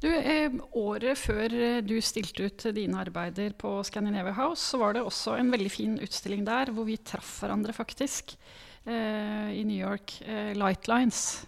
Du, 0.03 0.09
eh, 0.11 0.51
Året 0.79 1.19
før 1.19 1.53
eh, 1.55 1.81
du 1.83 1.95
stilte 2.03 2.49
ut 2.49 2.65
dine 2.75 2.99
arbeider 2.99 3.55
på 3.59 3.77
Scandinavia 3.87 4.35
House, 4.35 4.63
så 4.63 4.81
var 4.83 4.97
det 4.97 5.05
også 5.07 5.37
en 5.39 5.53
veldig 5.53 5.71
fin 5.71 5.95
utstilling 6.03 6.43
der 6.47 6.73
hvor 6.75 6.89
vi 6.89 6.99
traff 6.99 7.37
hverandre, 7.43 7.75
faktisk. 7.77 8.35
Eh, 8.83 9.53
I 9.55 9.63
New 9.63 9.79
York. 9.79 10.17
Eh, 10.27 10.55
Lightlines. 10.59 11.45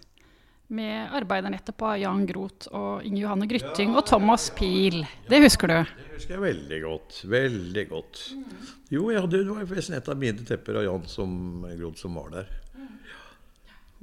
Med 0.72 1.12
arbeiderne 1.12 1.58
etterpå, 1.60 1.90
Jan 2.00 2.22
Groth 2.24 2.70
og 2.72 3.04
Inge 3.04 3.20
Johanne 3.20 3.44
Grytting 3.50 3.90
ja, 3.92 3.98
og 4.00 4.06
Thomas 4.08 4.46
Pil. 4.56 5.02
Det 5.28 5.42
husker 5.44 5.68
du? 5.68 5.76
Det 5.98 6.06
husker 6.14 6.38
jeg 6.38 6.44
veldig 6.46 6.78
godt. 6.86 7.18
Veldig 7.28 7.84
godt. 7.90 8.22
Mm. 8.32 8.70
Jo, 8.94 9.04
jeg 9.12 9.26
hadde, 9.26 9.42
det 9.44 9.52
var 9.52 9.68
forresten 9.68 9.98
et 9.98 10.08
av 10.08 10.18
mine 10.24 10.48
tepper 10.48 10.80
av 10.80 10.86
Jan 10.86 11.04
som, 11.10 11.36
Groth 11.76 12.00
som 12.00 12.16
var 12.16 12.32
der. 12.32 12.50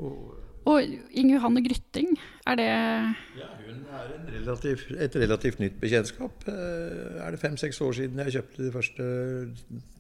Og, 0.02 0.38
og 0.70 0.86
Inge 1.18 1.34
Johanne 1.34 1.66
Grytting, 1.66 2.14
er 2.46 2.62
det 2.62 2.70
Ja, 2.70 3.50
hun 3.66 3.84
er 3.98 4.16
relativ, 4.38 4.86
et 5.02 5.18
relativt 5.18 5.62
nytt 5.66 5.82
bekjentskap. 5.82 6.46
Eh, 6.46 7.22
er 7.26 7.34
det 7.34 7.42
fem-seks 7.42 7.82
år 7.82 7.98
siden 8.04 8.22
jeg 8.22 8.38
kjøpte 8.38 8.68
de 8.68 8.74
første 8.78 9.12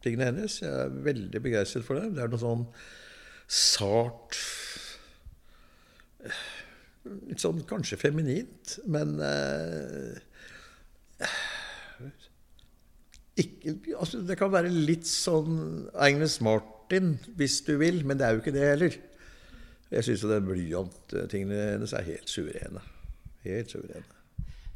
tingene 0.05 0.29
hennes? 0.29 0.61
Jeg 0.61 0.69
er 0.85 0.93
veldig 1.09 1.41
begeistret 1.41 1.89
for 1.89 1.97
det. 1.97 2.13
Det 2.13 2.21
er 2.21 2.29
noe 2.29 2.45
sånn 2.45 2.67
sart 3.49 4.37
Litt 7.31 7.41
sånn 7.41 7.63
kanskje 7.65 7.97
feminint, 7.97 8.75
men 8.85 9.15
eh, 9.25 10.19
ikke, 13.41 13.73
altså 13.97 14.21
Det 14.27 14.37
kan 14.37 14.51
være 14.53 14.69
litt 14.69 15.09
sånn 15.09 15.87
Agnes 15.97 16.37
Martin, 16.45 17.15
hvis 17.39 17.63
du 17.65 17.73
vil, 17.81 18.03
men 18.05 18.19
det 18.19 18.27
er 18.27 18.35
jo 18.35 18.43
ikke 18.43 18.53
det 18.53 18.67
heller. 18.67 18.93
Jeg 19.91 20.07
syns 20.07 20.23
blyanttingene 20.45 21.59
hennes 21.73 21.93
er 21.97 22.05
helt 22.05 22.31
suverene. 22.31 22.81
Helt 23.43 23.73
suverene. 23.73 24.17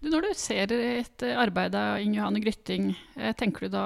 Du, 0.02 0.10
når 0.12 0.28
du 0.28 0.32
ser 0.38 0.74
et 0.76 1.26
arbeid 1.30 1.76
av 1.78 2.02
Inge 2.04 2.20
Johanne 2.20 2.42
Grytting, 2.44 2.90
eh, 3.16 3.32
tenker 3.38 3.66
du 3.66 3.78
da 3.78 3.86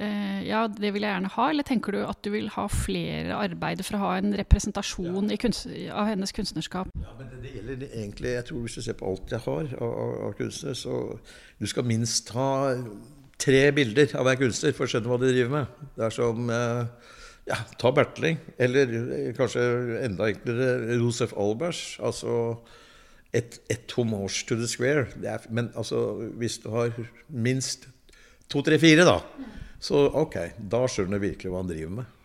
ja, 0.00 0.62
det 0.72 0.92
vil 0.94 1.04
jeg 1.04 1.12
gjerne 1.12 1.30
ha, 1.34 1.46
eller 1.52 1.66
tenker 1.66 1.92
du 1.92 2.00
at 2.06 2.20
du 2.24 2.30
vil 2.32 2.48
ha 2.54 2.64
flere 2.72 3.36
arbeider 3.36 3.84
for 3.84 3.98
å 3.98 4.02
ha 4.06 4.10
en 4.16 4.32
representasjon 4.38 5.28
ja. 5.28 5.38
kunst, 5.40 5.68
av 5.92 6.08
hennes 6.08 6.32
kunstnerskap? 6.36 6.90
Ja, 7.02 7.14
men 7.18 7.28
det, 7.32 7.42
det, 7.44 7.54
gjelder 7.58 7.86
egentlig 7.90 8.34
Jeg 8.34 8.46
tror 8.48 8.64
hvis 8.64 8.78
du 8.78 8.84
ser 8.86 8.96
på 8.96 9.10
alt 9.10 9.34
jeg 9.34 9.44
har 9.44 9.72
av, 9.76 9.94
av, 10.28 10.34
kunstnere, 10.38 10.78
så 10.78 11.00
du 11.60 11.68
skal 11.68 11.88
minst 11.88 12.32
ha 12.36 12.50
tre 13.40 13.62
bilder 13.76 14.16
av 14.18 14.28
hver 14.28 14.40
kunstner 14.40 14.76
for 14.76 14.86
å 14.86 14.92
skjønne 14.92 15.12
hva 15.12 15.20
de 15.20 15.32
driver 15.32 15.54
med. 15.54 15.86
Det 15.96 16.06
er 16.06 16.16
som 16.16 16.52
eh, 16.54 17.14
ja, 17.48 17.60
ta 17.80 17.92
Bertling. 17.94 18.40
Eller 18.60 18.92
eh, 18.96 19.30
kanskje 19.36 19.62
enda 20.04 20.28
enklere 20.30 20.98
Josef 21.00 21.32
Albers. 21.38 21.98
Altså 22.04 22.34
et, 23.32 23.60
et 23.70 23.96
homage 23.96 24.44
to 24.48 24.58
the 24.58 24.68
square. 24.68 25.06
Er, 25.22 25.46
men 25.50 25.70
altså, 25.76 26.30
hvis 26.40 26.58
du 26.58 26.70
har 26.74 26.92
minst 27.28 27.88
to, 28.50 28.62
tre, 28.66 28.78
fire, 28.82 29.06
da, 29.06 29.20
så 29.80 30.04
ok, 30.20 30.36
da 30.60 30.84
skjønner 30.90 31.16
du 31.16 31.24
virkelig 31.24 31.52
hva 31.52 31.62
han 31.62 31.70
driver 31.70 31.92
med. 32.00 32.16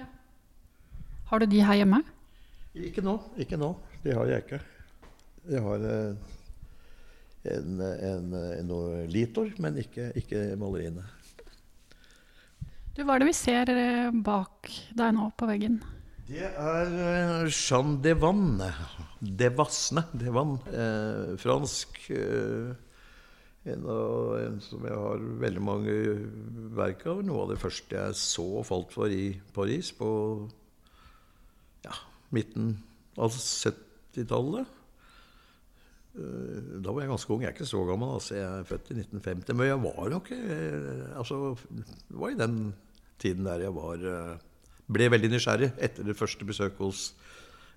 Ja. 0.00 0.06
Har 1.30 1.42
du 1.42 1.46
de 1.50 1.60
her 1.62 1.78
hjemme? 1.78 2.02
Ikke 2.74 3.04
nå. 3.06 3.18
Ikke 3.38 3.58
nå. 3.60 3.70
De 4.02 4.14
har 4.18 4.30
jeg 4.32 4.44
ikke. 4.44 4.60
Jeg 5.54 5.62
har 5.62 5.84
eh, 5.86 6.32
en, 7.54 7.80
en, 7.80 8.32
en, 8.34 8.72
litor, 9.12 9.52
men 9.62 9.78
ikke, 9.78 10.10
ikke 10.18 10.46
maleriene. 10.58 11.04
Du, 12.94 13.02
hva 13.02 13.16
er 13.16 13.22
det 13.22 13.30
vi 13.30 13.36
ser 13.36 13.70
eh, 13.70 14.14
bak 14.26 14.70
deg 14.96 15.14
nå 15.14 15.30
på 15.38 15.48
veggen? 15.50 15.78
Det 16.24 16.40
er 16.48 16.88
Jeanne 16.88 17.50
Jean 17.52 17.96
de 18.02 18.14
Vanne. 18.16 18.70
De 19.20 19.50
Vassne. 19.54 20.06
De 20.16 20.32
Vanne. 20.32 20.58
Eh, 20.72 21.34
fransk. 21.38 22.00
Eh, 22.10 22.72
en, 23.64 23.86
av, 23.88 24.34
en, 24.42 24.60
som 24.60 24.84
jeg 24.84 25.00
har 25.00 25.26
veldig 25.40 25.64
mange 25.64 25.96
verk 26.76 27.06
av. 27.10 27.22
Noe 27.24 27.46
av 27.46 27.52
det 27.54 27.60
første 27.62 27.96
jeg 27.96 28.20
så 28.20 28.46
og 28.60 28.68
falt 28.68 28.94
for 28.94 29.12
i 29.12 29.32
Paris 29.56 29.92
på 29.96 30.08
ja, 31.86 31.96
midten 32.34 32.74
av 33.16 33.32
70-tallet. 33.32 34.80
Eh, 36.14 36.72
da 36.84 36.92
var 36.92 37.04
jeg 37.04 37.12
ganske 37.14 37.32
ung. 37.34 37.44
Jeg 37.44 37.52
er 37.52 37.56
ikke 37.56 37.72
så 37.72 37.84
gammel. 37.88 38.16
Altså. 38.18 38.36
Jeg 38.36 38.48
er 38.48 38.68
født 38.68 38.92
i 38.92 38.98
1950. 39.00 39.56
Men 39.56 39.70
jeg 39.70 39.84
var 39.86 40.10
nok 40.12 40.32
altså, 41.16 41.40
Det 41.80 42.18
var 42.20 42.34
i 42.34 42.42
den 42.42 42.58
tiden 43.18 43.46
der 43.48 43.64
jeg 43.64 43.74
var 43.74 44.04
eh, 44.12 44.36
ble 44.92 45.08
veldig 45.12 45.30
nysgjerrig 45.32 45.70
etter 45.82 46.04
det 46.04 46.16
første 46.18 46.44
besøket 46.44 46.82
hos 46.82 47.14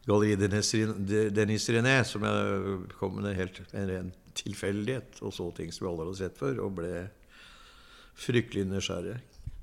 Galleri 0.08 0.36
Denis 0.39 1.69
René, 1.71 1.97
som 2.08 2.23
jeg 2.23 2.78
kom 3.00 3.17
med 3.19 3.36
helt, 3.36 3.60
en 3.76 3.89
ren 3.89 4.12
tilfeldighet 4.38 5.21
og 5.23 5.34
så 5.36 5.50
ting 5.58 5.73
som 5.73 5.86
vi 5.86 5.91
aldri 5.91 6.08
hadde 6.08 6.21
sett 6.21 6.39
før, 6.39 6.56
og 6.65 6.78
ble 6.80 6.93
fryktelig 8.17 8.65
nysgjerrig. 8.69 9.17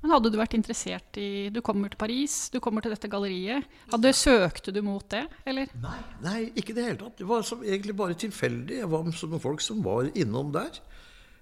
Men 0.05 0.13
Hadde 0.13 0.29
du 0.29 0.35
vært 0.37 0.53
interessert 0.53 1.17
i 1.17 1.49
Du 1.49 1.63
kommer 1.65 1.89
til 1.89 1.97
Paris, 1.97 2.53
du 2.53 2.59
kommer 2.61 2.85
til 2.85 2.93
dette 2.93 3.09
galleriet. 3.09 3.65
Hadde, 3.89 4.11
søkte 4.13 4.69
du 4.75 4.83
mot 4.85 5.01
det, 5.09 5.23
eller? 5.49 5.71
Nei, 5.81 5.97
nei 6.21 6.53
ikke 6.53 6.75
i 6.75 6.77
det 6.77 6.85
hele 6.91 6.99
tatt. 6.99 7.15
Det 7.17 7.25
var 7.29 7.41
som, 7.47 7.63
egentlig 7.65 7.95
bare 7.97 8.17
tilfeldig. 8.21 8.77
Jeg 8.83 8.91
var 8.91 9.07
med 9.07 9.17
noen 9.17 9.41
folk 9.41 9.61
som 9.65 9.81
var 9.85 10.11
innom 10.13 10.51
der. 10.53 10.77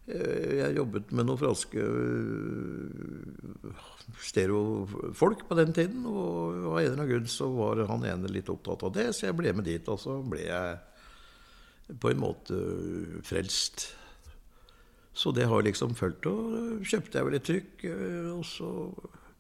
Eh, 0.08 0.62
jeg 0.62 0.78
jobbet 0.78 1.12
med 1.12 1.28
noen 1.28 1.40
franske 1.40 1.84
eh, 1.84 3.84
stereofolk 4.32 5.40
på 5.50 5.60
den 5.60 5.72
tiden. 5.76 6.08
Og 6.08 6.72
av 6.72 6.80
en 6.80 6.86
eller 6.86 6.98
annen 6.98 7.12
grunn 7.12 7.30
så 7.36 7.46
var 7.52 7.84
han 7.92 8.08
ene 8.14 8.32
litt 8.32 8.52
opptatt 8.54 8.88
av 8.88 8.92
det, 8.96 9.10
så 9.12 9.28
jeg 9.28 9.38
ble 9.40 9.50
med 9.60 9.68
dit. 9.68 9.86
Og 9.92 9.98
så 10.00 10.14
ble 10.24 10.42
jeg 10.48 10.68
på 11.88 12.12
en 12.12 12.22
måte 12.22 12.60
frelst. 13.28 13.90
Så 15.14 15.32
det 15.32 15.46
har 15.46 15.66
liksom 15.66 15.96
fulgt. 15.96 16.26
Og 16.30 16.86
kjøpte 16.88 17.20
jeg 17.20 17.28
vel 17.28 17.38
et 17.38 17.48
trykk, 17.48 17.84
eh, 17.90 18.30
og 18.34 18.46
så 18.48 18.70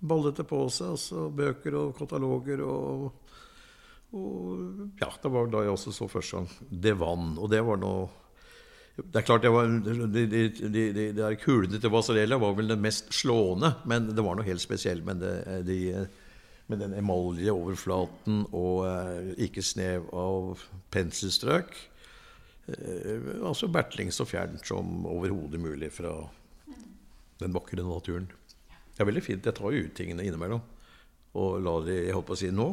ballet 0.03 0.37
det 0.37 0.45
på 0.49 0.65
seg. 0.69 0.93
Altså 0.93 1.27
bøker 1.33 1.77
og 1.79 1.93
kataloger 1.97 2.65
og, 2.67 3.07
og 4.13 4.99
Ja, 5.01 5.09
det 5.09 5.31
var 5.33 5.49
da 5.49 5.63
jeg 5.65 5.73
også 5.73 5.95
så 5.95 6.09
første 6.11 6.43
gang 6.43 6.99
Vann. 6.99 7.33
Og 7.39 7.49
det 7.51 7.63
var 7.65 7.81
noe 7.81 8.11
det 8.93 9.23
er 9.23 9.25
klart, 9.25 9.41
det, 9.41 9.49
var, 9.49 9.65
de, 9.65 10.25
de, 10.29 10.41
de, 10.69 10.81
de, 10.93 11.03
der 11.17 11.33
kulene 11.41 11.79
til 11.81 11.89
Vasarella 11.89 12.37
var 12.37 12.51
vel 12.53 12.67
det 12.69 12.77
mest 12.77 13.07
slående, 13.09 13.71
men 13.89 14.11
det 14.13 14.21
var 14.21 14.37
noe 14.37 14.45
helt 14.45 14.61
spesielt 14.61 15.01
med, 15.01 15.23
med 16.69 16.77
den 16.77 16.93
emaljeoverflaten 16.99 18.43
og 18.53 19.41
ikke 19.41 19.65
snev 19.65 20.05
av 20.13 20.61
penselstrøk. 20.93 21.73
Eh, 22.67 23.27
altså 23.43 23.69
bertling 23.71 24.11
så 24.13 24.27
fjernt 24.27 24.65
som 24.67 25.05
overhodet 25.09 25.61
mulig 25.61 25.91
fra 25.93 26.13
den 27.41 27.55
vakre 27.55 27.83
naturen. 27.83 28.29
Det 28.93 29.01
er 29.01 29.09
veldig 29.09 29.25
fint. 29.25 29.45
Jeg 29.45 29.57
tar 29.57 29.73
jo 29.73 29.83
ut 29.83 29.93
tingene 29.97 30.25
innimellom 30.27 30.63
og 31.33 31.61
lar 31.65 31.85
de 31.87 31.95
jeg 31.97 32.13
holdt 32.13 32.29
på 32.29 32.35
å 32.35 32.41
si 32.43 32.49
nå. 32.53 32.67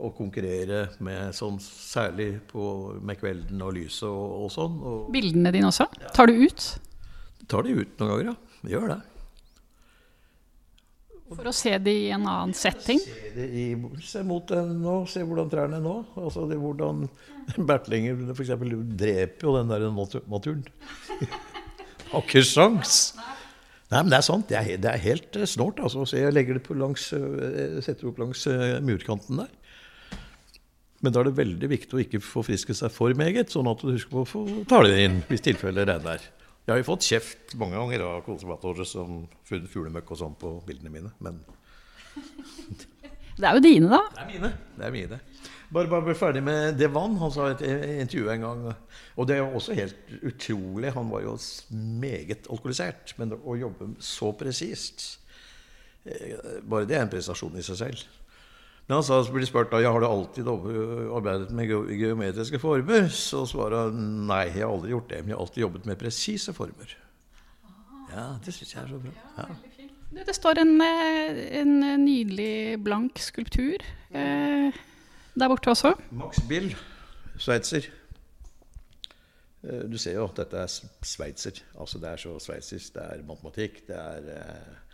Og 0.00 0.14
konkurrere 0.16 0.86
med 1.04 1.34
sånn, 1.36 1.58
særlig 1.60 2.38
på, 2.48 2.62
med 3.04 3.18
kvelden 3.20 3.60
og 3.66 3.74
lyset 3.76 4.06
og, 4.08 4.46
og 4.46 4.54
sånn. 4.54 4.78
Og 4.80 5.10
Bildene 5.12 5.52
dine 5.52 5.68
også? 5.68 5.90
Tar 6.16 6.30
du 6.30 6.40
ut? 6.40 6.70
tar 7.50 7.66
de 7.66 7.74
ut 7.74 7.98
noen 7.98 8.10
ganger, 8.12 8.30
ja. 8.30 8.34
Gjør 8.70 8.92
det. 8.92 8.98
For 11.30 11.46
å 11.46 11.52
se 11.54 11.76
det 11.78 11.92
i 11.94 12.08
en 12.10 12.24
annen 12.26 12.52
setting? 12.58 12.98
Se, 13.02 13.30
det 13.36 13.46
i, 13.54 13.64
se 14.02 14.22
mot 14.26 14.48
den 14.50 14.80
nå, 14.82 14.96
se 15.10 15.22
hvordan 15.22 15.50
trærne 15.52 15.78
er 15.78 15.84
nå. 15.84 15.96
Altså 16.18 16.46
det, 16.50 16.58
hvordan 16.58 17.04
bertlinger 17.70 18.32
f.eks. 18.34 18.50
dreper 18.98 19.46
jo 19.46 19.54
den 19.58 19.70
der 19.70 19.86
natu- 19.94 20.24
naturen. 20.26 20.64
Har 22.10 22.24
ikke 22.24 22.42
sjans. 22.42 22.96
Nei, 23.90 24.00
men 24.02 24.10
det 24.10 24.18
er 24.18 24.26
sant. 24.26 24.48
Det 24.50 24.58
er, 24.58 24.72
det 24.82 24.90
er 24.90 25.02
helt 25.02 25.38
eh, 25.38 25.46
snålt. 25.50 25.78
Altså. 25.82 26.02
Så 26.06 26.18
jeg 26.18 26.34
legger 26.34 26.58
det 26.58 26.64
på 26.66 26.74
langs, 26.78 27.08
eh, 27.14 27.78
setter 27.82 28.04
det 28.04 28.10
opp 28.10 28.20
langs 28.22 28.42
eh, 28.50 28.76
murkanten 28.86 29.44
der. 29.44 29.54
Men 31.00 31.14
da 31.14 31.22
er 31.22 31.30
det 31.30 31.38
veldig 31.38 31.70
viktig 31.72 31.96
å 31.96 32.02
ikke 32.02 32.20
forfriske 32.22 32.74
seg 32.76 32.92
for 32.92 33.14
meget, 33.16 33.54
sånn 33.54 33.70
at 33.70 33.80
du 33.80 33.94
husker 33.94 34.12
på 34.12 34.42
å 34.42 34.58
ta 34.68 34.82
det 34.84 34.98
inn 35.06 35.22
hvis 35.30 35.46
tilfellet 35.46 35.88
regner. 35.88 36.26
Jeg 36.70 36.76
har 36.76 36.84
jo 36.84 36.86
fått 36.86 37.02
kjeft 37.02 37.54
mange 37.58 37.74
ganger 37.74 38.02
av 38.06 38.20
konservatorer 38.22 38.86
som 38.86 39.24
funnet 39.42 39.72
fuglemøkk 39.72 40.12
og 40.14 40.18
sånn 40.20 40.36
på 40.38 40.52
bildene 40.68 40.92
mine, 40.94 41.08
men 41.18 41.40
Det 43.34 43.48
er 43.48 43.56
jo 43.56 43.62
dine, 43.64 43.88
da. 43.90 43.98
det 44.14 44.20
er 44.22 44.28
mine. 44.28 44.50
Det 44.76 44.84
er 44.86 44.94
mine. 44.94 45.18
Bare, 45.74 45.90
bare 45.90 46.06
bli 46.06 46.14
ferdig 46.14 46.44
med 46.46 46.78
det 46.78 46.92
vann. 46.94 47.16
Han 47.18 47.32
sa 47.34 47.48
i 47.48 47.56
et 47.56 47.64
intervju 48.04 48.30
en 48.30 48.46
gang 48.46 48.62
Og 48.70 49.26
det 49.26 49.34
er 49.34 49.42
jo 49.42 49.58
også 49.58 49.74
helt 49.80 50.14
utrolig. 50.22 50.92
Han 50.94 51.10
var 51.10 51.24
jo 51.24 51.34
meget 51.74 52.46
alkoholisert. 52.46 53.16
Men 53.18 53.34
å 53.34 53.58
jobbe 53.58 53.90
så 53.98 54.30
presist 54.38 55.08
eh, 56.04 56.62
Bare 56.62 56.86
det 56.86 57.00
er 57.00 57.02
en 57.08 57.10
prestasjon 57.10 57.58
i 57.58 57.66
seg 57.66 57.82
selv. 57.82 58.06
Men 58.90 59.04
han 59.06 59.26
blir 59.30 59.46
spurt 59.46 59.70
da, 59.70 59.78
ja, 59.78 59.92
har 59.94 60.02
du 60.02 60.06
alltid 60.08 60.48
arbeidet 60.50 61.52
med 61.54 61.68
geometriske 61.94 62.58
former. 62.58 63.04
Så 63.14 63.44
svarer 63.46 63.84
han 63.84 64.00
nei, 64.26 64.48
jeg 64.48 64.64
har 64.64 64.72
aldri 64.72 64.90
gjort 64.90 65.12
det. 65.12 65.20
Men 65.22 65.30
jeg 65.30 65.36
har 65.36 65.44
alltid 65.44 65.62
jobbet 65.62 65.86
med 65.86 65.98
presise 66.00 66.54
former. 66.56 66.96
Ja, 68.10 68.24
det 68.42 68.56
syns 68.56 68.74
jeg 68.74 68.82
er 68.82 68.90
så 68.90 68.98
bra. 68.98 69.12
Ja. 69.38 69.46
Du, 70.10 70.18
Det 70.26 70.34
står 70.34 70.58
en, 70.64 70.74
eh, 70.82 71.38
en 71.60 71.76
nydelig 72.02 72.82
blank 72.82 73.22
skulptur 73.22 73.78
eh, 74.10 74.74
der 75.38 75.48
borte 75.54 75.70
også. 75.70 75.94
Max 76.10 76.42
Bill, 76.50 76.72
sveitser. 77.38 77.86
Eh, 79.62 79.86
Du 79.86 79.98
ser 80.02 80.18
jo 80.18 80.26
at 80.26 80.42
dette 80.42 80.66
er 80.66 80.78
sveitser. 81.06 81.62
Altså 81.78 82.02
det 82.02 82.10
er 82.10 82.16
så 82.26 82.34
sveitsisk. 82.42 82.94
Det 82.98 83.06
er 83.06 83.22
matematikk. 83.22 83.84
Det 83.86 83.94
er 83.96 84.32
eh, 84.34 84.50
eh, 84.50 84.89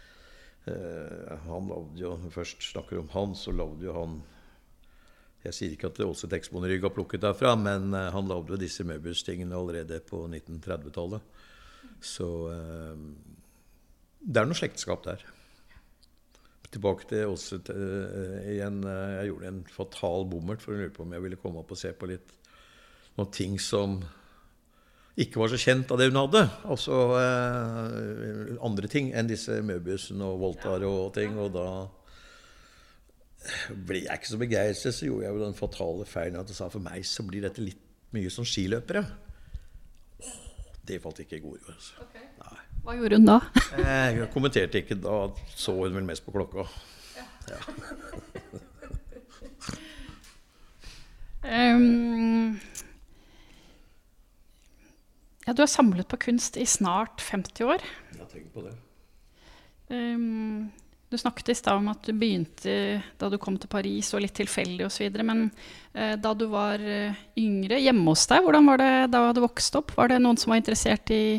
Han 0.66 1.68
lagde 1.70 2.00
jo 2.00 2.16
Først 2.34 2.64
snakker 2.72 2.98
om 2.98 3.10
han, 3.12 3.34
så 3.38 3.52
lagde 3.54 3.86
jo 3.86 3.92
han 3.94 4.16
Jeg 5.44 5.54
sier 5.54 5.74
ikke 5.76 5.92
at 5.92 6.00
Åse 6.02 6.26
Texbond 6.32 6.66
Rygg 6.66 6.82
har 6.82 6.94
plukket 6.96 7.22
derfra, 7.22 7.52
men 7.60 7.92
eh, 7.94 8.08
han 8.10 8.26
lagde 8.26 8.50
jo 8.50 8.58
disse 8.58 8.82
Möbius-tingene 8.82 9.54
allerede 9.54 10.00
på 10.02 10.24
1930-tallet. 10.26 11.22
Så 12.02 12.26
eh, 12.50 13.04
det 14.26 14.42
er 14.42 14.48
noe 14.50 14.58
slektskap 14.58 15.04
der. 15.06 15.22
Tilbake 16.74 17.06
til 17.12 17.30
Åse 17.30 17.60
eh, 17.70 18.50
igjen. 18.56 18.80
eh, 18.90 19.12
Jeg 19.20 19.30
gjorde 19.30 19.52
en 19.52 19.62
fatal 19.70 20.26
bommert 20.32 20.64
for 20.64 20.74
å 20.74 20.80
lurte 20.80 20.96
på 20.98 21.06
om 21.06 21.14
jeg 21.14 21.22
ville 21.28 21.38
komme 21.38 21.62
opp 21.62 21.70
og 21.76 21.78
se 21.78 21.94
på 21.94 22.10
litt 22.10 22.34
noen 23.16 23.30
ting 23.32 23.54
som 23.62 24.00
ikke 25.16 25.40
var 25.40 25.48
så 25.52 25.60
kjent 25.60 25.90
av 25.92 26.00
det 26.00 26.10
hun 26.10 26.18
hadde. 26.20 26.42
Altså 26.68 26.96
eh, 27.16 28.56
andre 28.66 28.90
ting 28.92 29.12
enn 29.16 29.30
disse 29.30 29.62
Møbiusene 29.64 30.26
og 30.28 30.42
Voltar 30.42 30.84
og 30.88 31.14
ting. 31.16 31.38
Og 31.40 31.54
da 31.54 31.68
ble 33.88 34.02
jeg 34.04 34.20
ikke 34.20 34.32
så 34.32 34.40
begeistret, 34.42 34.96
så 34.96 35.08
gjorde 35.08 35.24
jeg 35.24 35.36
jo 35.38 35.44
den 35.46 35.56
fatale 35.56 36.08
feilen 36.08 36.40
at 36.40 36.52
jeg 36.52 36.58
sa 36.58 36.68
for 36.72 36.84
meg 36.84 37.06
så 37.08 37.24
blir 37.26 37.46
dette 37.46 37.64
litt 37.64 37.80
mye 38.16 38.32
som 38.32 38.44
skiløpere. 38.48 39.04
Det 40.86 41.00
falt 41.02 41.24
ikke 41.24 41.40
i 41.40 41.44
god 41.44 41.56
jord. 41.58 41.72
Altså. 41.74 42.06
Okay. 42.06 42.26
Hva 42.86 42.94
gjorde 42.94 43.18
hun 43.18 43.24
da? 43.26 43.40
Jeg 43.80 44.28
kommenterte 44.30 44.78
ikke 44.78 44.94
da, 45.02 45.16
så 45.58 45.72
hun 45.74 45.96
vel 45.96 46.06
mest 46.06 46.22
på 46.22 46.30
klokka. 46.36 46.68
Um, 51.42 52.60
ja, 55.46 55.54
du 55.54 55.62
har 55.62 55.70
samlet 55.70 56.08
på 56.10 56.18
kunst 56.26 56.56
i 56.58 56.66
snart 56.66 57.22
50 57.22 57.68
år. 57.70 57.84
Jeg 58.16 58.28
tenker 58.32 58.50
på 58.50 58.64
det. 58.66 58.74
Um, 59.86 60.72
du 61.06 61.14
snakket 61.20 61.52
i 61.52 61.54
stad 61.54 61.78
om 61.78 61.86
at 61.92 62.02
du 62.02 62.10
begynte 62.18 62.72
da 63.20 63.28
du 63.30 63.36
kom 63.38 63.54
til 63.62 63.70
Paris 63.70 64.10
og 64.16 64.24
litt 64.24 64.34
tilfeldig 64.34 64.88
osv. 64.88 65.20
Men 65.22 65.44
uh, 65.94 66.16
da 66.18 66.32
du 66.34 66.48
var 66.50 66.82
eh, 66.82 67.14
yngre, 67.38 67.78
hjemme 67.78 68.10
hos 68.10 68.26
deg, 68.26 68.42
hvordan 68.42 68.72
var 68.72 68.82
det 68.82 68.90
da 69.14 69.28
du 69.36 69.44
vokste 69.44 69.84
opp? 69.84 69.94
Var 69.94 70.10
det 70.10 70.18
noen 70.24 70.40
som 70.40 70.50
var 70.50 70.58
interessert 70.64 71.14
i 71.14 71.38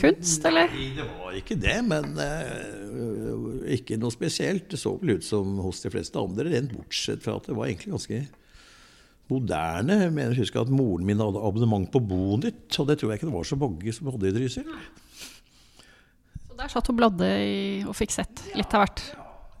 kunst, 0.00 0.42
eller? 0.50 0.74
Nei, 0.74 0.90
det 0.98 1.06
var 1.06 1.38
ikke 1.38 1.60
det, 1.62 1.78
men 1.86 2.18
uh, 2.18 3.62
ikke 3.78 4.00
noe 4.02 4.10
spesielt. 4.10 4.66
Det 4.74 4.82
så 4.82 4.96
vel 4.98 5.20
ut 5.20 5.30
som 5.30 5.54
hos 5.62 5.86
de 5.86 5.94
fleste 5.94 6.18
andre, 6.18 6.50
rent 6.50 6.74
bortsett 6.74 7.22
fra 7.22 7.38
at 7.38 7.46
det 7.46 7.54
var 7.54 7.70
egentlig 7.70 7.94
ganske 7.94 8.24
moderne. 9.30 9.96
Jeg 10.04 10.14
mener, 10.14 10.36
husker 10.38 10.62
at 10.64 10.72
moren 10.72 11.06
min 11.08 11.22
hadde 11.22 11.42
abonnement 11.46 11.88
på 11.90 12.02
Bonytt, 12.02 12.68
og 12.78 12.90
det 12.90 12.98
tror 13.00 13.12
jeg 13.12 13.20
ikke 13.20 13.30
det 13.30 13.36
var 13.36 13.48
så 13.48 13.58
mange 13.60 13.96
som 13.96 14.10
hadde 14.12 14.30
i 14.30 14.36
Trysil. 14.36 14.70
Så 16.46 16.58
der 16.58 16.72
satt 16.72 16.90
hun 16.90 16.98
bladde 16.98 17.28
i, 17.40 17.58
og 17.86 17.96
fikk 17.96 18.14
sett 18.14 18.44
litt 18.58 18.74
av 18.76 18.84
hvert. 18.84 19.04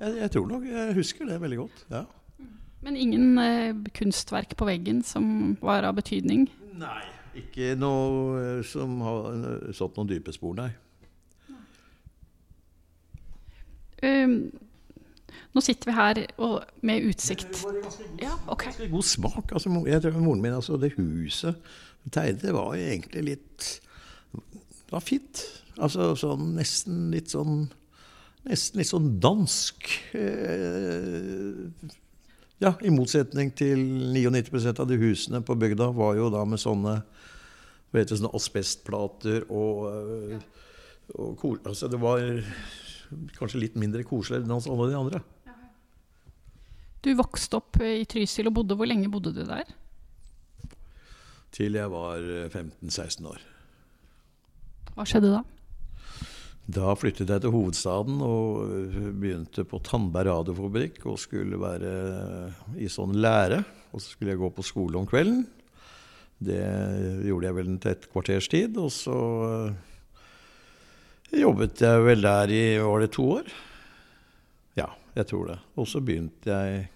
Jeg, 0.00 0.16
jeg 0.24 0.34
tror 0.36 0.48
nok 0.50 0.66
jeg 0.68 0.96
husker 0.96 1.28
det 1.28 1.42
veldig 1.42 1.62
godt. 1.64 1.84
ja. 1.92 2.06
Men 2.80 2.96
ingen 2.96 3.38
eh, 3.38 3.74
kunstverk 3.92 4.54
på 4.56 4.68
veggen 4.68 5.02
som 5.04 5.56
var 5.60 5.84
av 5.84 5.98
betydning? 5.98 6.46
Nei, 6.80 7.02
ikke 7.36 7.74
noe 7.76 8.38
eh, 8.40 8.62
som 8.64 8.94
har 9.04 9.26
eh, 9.34 9.74
satt 9.76 9.98
noen 10.00 10.08
dype 10.08 10.32
spor, 10.32 10.56
nei. 10.56 10.70
Um, 14.00 14.48
nå 15.50 15.62
sitter 15.64 15.90
vi 15.90 15.96
her 15.96 16.20
og, 16.38 16.60
med 16.86 17.06
utsikt. 17.10 17.64
Ja, 18.22 18.36
ok. 18.46 18.68
Ganske 18.68 18.90
god 18.92 19.06
smak. 19.08 19.52
Altså, 19.52 19.72
jeg 19.90 20.02
tror 20.04 20.18
moren 20.22 20.44
min, 20.44 20.54
altså 20.54 20.78
det 20.78 20.94
huset 20.98 21.58
hun 22.00 22.14
tegnet, 22.14 22.42
det 22.42 22.54
var 22.56 22.76
egentlig 22.78 23.24
litt 23.26 23.70
Det 24.32 24.94
var 24.94 25.02
fint. 25.04 25.42
Altså 25.80 26.14
sånn 26.18 26.54
nesten 26.56 27.10
litt 27.14 27.34
sånn 27.34 27.68
Nesten 28.40 28.80
litt 28.80 28.88
sånn 28.88 29.08
dansk. 29.20 29.84
Eh, 30.16 31.90
ja, 32.64 32.70
i 32.80 32.92
motsetning 32.92 33.50
til 33.52 33.82
99% 34.14 34.80
av 34.80 34.88
de 34.88 34.96
husene 34.96 35.42
på 35.44 35.58
bygda 35.60 35.90
var 35.92 36.14
jo 36.16 36.30
da 36.32 36.46
med 36.48 36.62
sånne 36.62 36.94
hva 37.90 38.00
heter 38.00 38.16
sånne 38.16 38.32
asbestplater 38.38 39.44
og, 39.50 39.82
eh, 39.90 40.40
og 41.20 41.44
altså 41.68 41.90
Det 41.90 42.00
var 42.00 42.24
kanskje 43.36 43.60
litt 43.64 43.76
mindre 43.80 44.06
koselig 44.06 44.40
enn 44.40 44.56
alle 44.56 44.88
de 44.88 44.98
andre. 44.98 45.22
Du 47.00 47.12
vokste 47.16 47.60
opp 47.60 47.80
i 47.84 48.04
Trysil 48.08 48.50
og 48.50 48.58
bodde 48.58 48.76
Hvor 48.76 48.88
lenge 48.88 49.08
bodde 49.12 49.32
du 49.36 49.44
der? 49.48 49.68
Til 51.50 51.78
jeg 51.78 51.90
var 51.90 52.20
eh, 52.20 52.52
15-16 52.52 53.26
år. 53.26 53.40
Hva 54.94 55.06
skjedde 55.08 55.32
da? 55.32 55.40
Da 56.70 56.92
flyttet 56.94 57.30
jeg 57.32 57.42
til 57.42 57.50
hovedstaden 57.54 58.20
og 58.22 58.92
begynte 59.18 59.64
på 59.66 59.80
Tandberg 59.82 60.28
radiofabrikk 60.28 61.00
og 61.10 61.18
skulle 61.18 61.58
være 61.58 61.94
i 62.78 62.86
sånn 62.92 63.16
lære. 63.18 63.64
Og 63.90 63.98
så 63.98 64.12
skulle 64.12 64.36
jeg 64.36 64.42
gå 64.42 64.50
på 64.54 64.66
skole 64.66 65.00
om 65.00 65.08
kvelden. 65.08 65.42
Det 66.40 66.60
gjorde 67.26 67.48
jeg 67.48 67.56
vel 67.56 67.72
til 67.82 67.96
et 67.96 68.06
kvarters 68.12 68.48
tid. 68.52 68.78
Og 68.78 68.92
så 68.94 69.16
eh, 69.48 71.40
jobbet 71.42 71.82
jeg 71.82 72.06
vel 72.06 72.22
der 72.28 72.54
i 72.54 72.62
Var 72.84 73.04
det 73.04 73.10
to 73.16 73.26
år? 73.40 73.50
Jeg 75.16 75.26
tror 75.30 75.46
det. 75.50 75.58
Og 75.76 75.88
så 75.90 76.00
begynte 76.04 76.50
jeg 76.50 76.88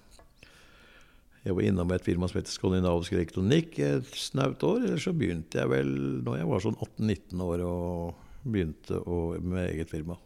Jeg 1.45 1.53
var 1.53 1.61
innom 1.61 1.91
et 1.93 2.05
firma 2.07 2.25
som 2.25 2.39
heter 2.39 2.55
Skandinavisk 2.55 3.13
elektronikk 3.13 3.79
et 3.85 4.15
snaut 4.17 4.63
år. 4.65 4.79
Eller 4.87 5.01
så 5.03 5.13
begynte 5.13 5.61
jeg 5.61 5.69
vel 5.69 5.91
når 6.25 6.39
jeg 6.39 6.49
var 6.49 6.63
sånn 6.65 6.79
18-19 6.79 7.43
år 7.45 7.65
og 7.67 8.23
begynte 8.45 8.97
å, 8.97 9.19
med 9.41 9.69
eget 9.69 9.93
firma. 9.93 10.17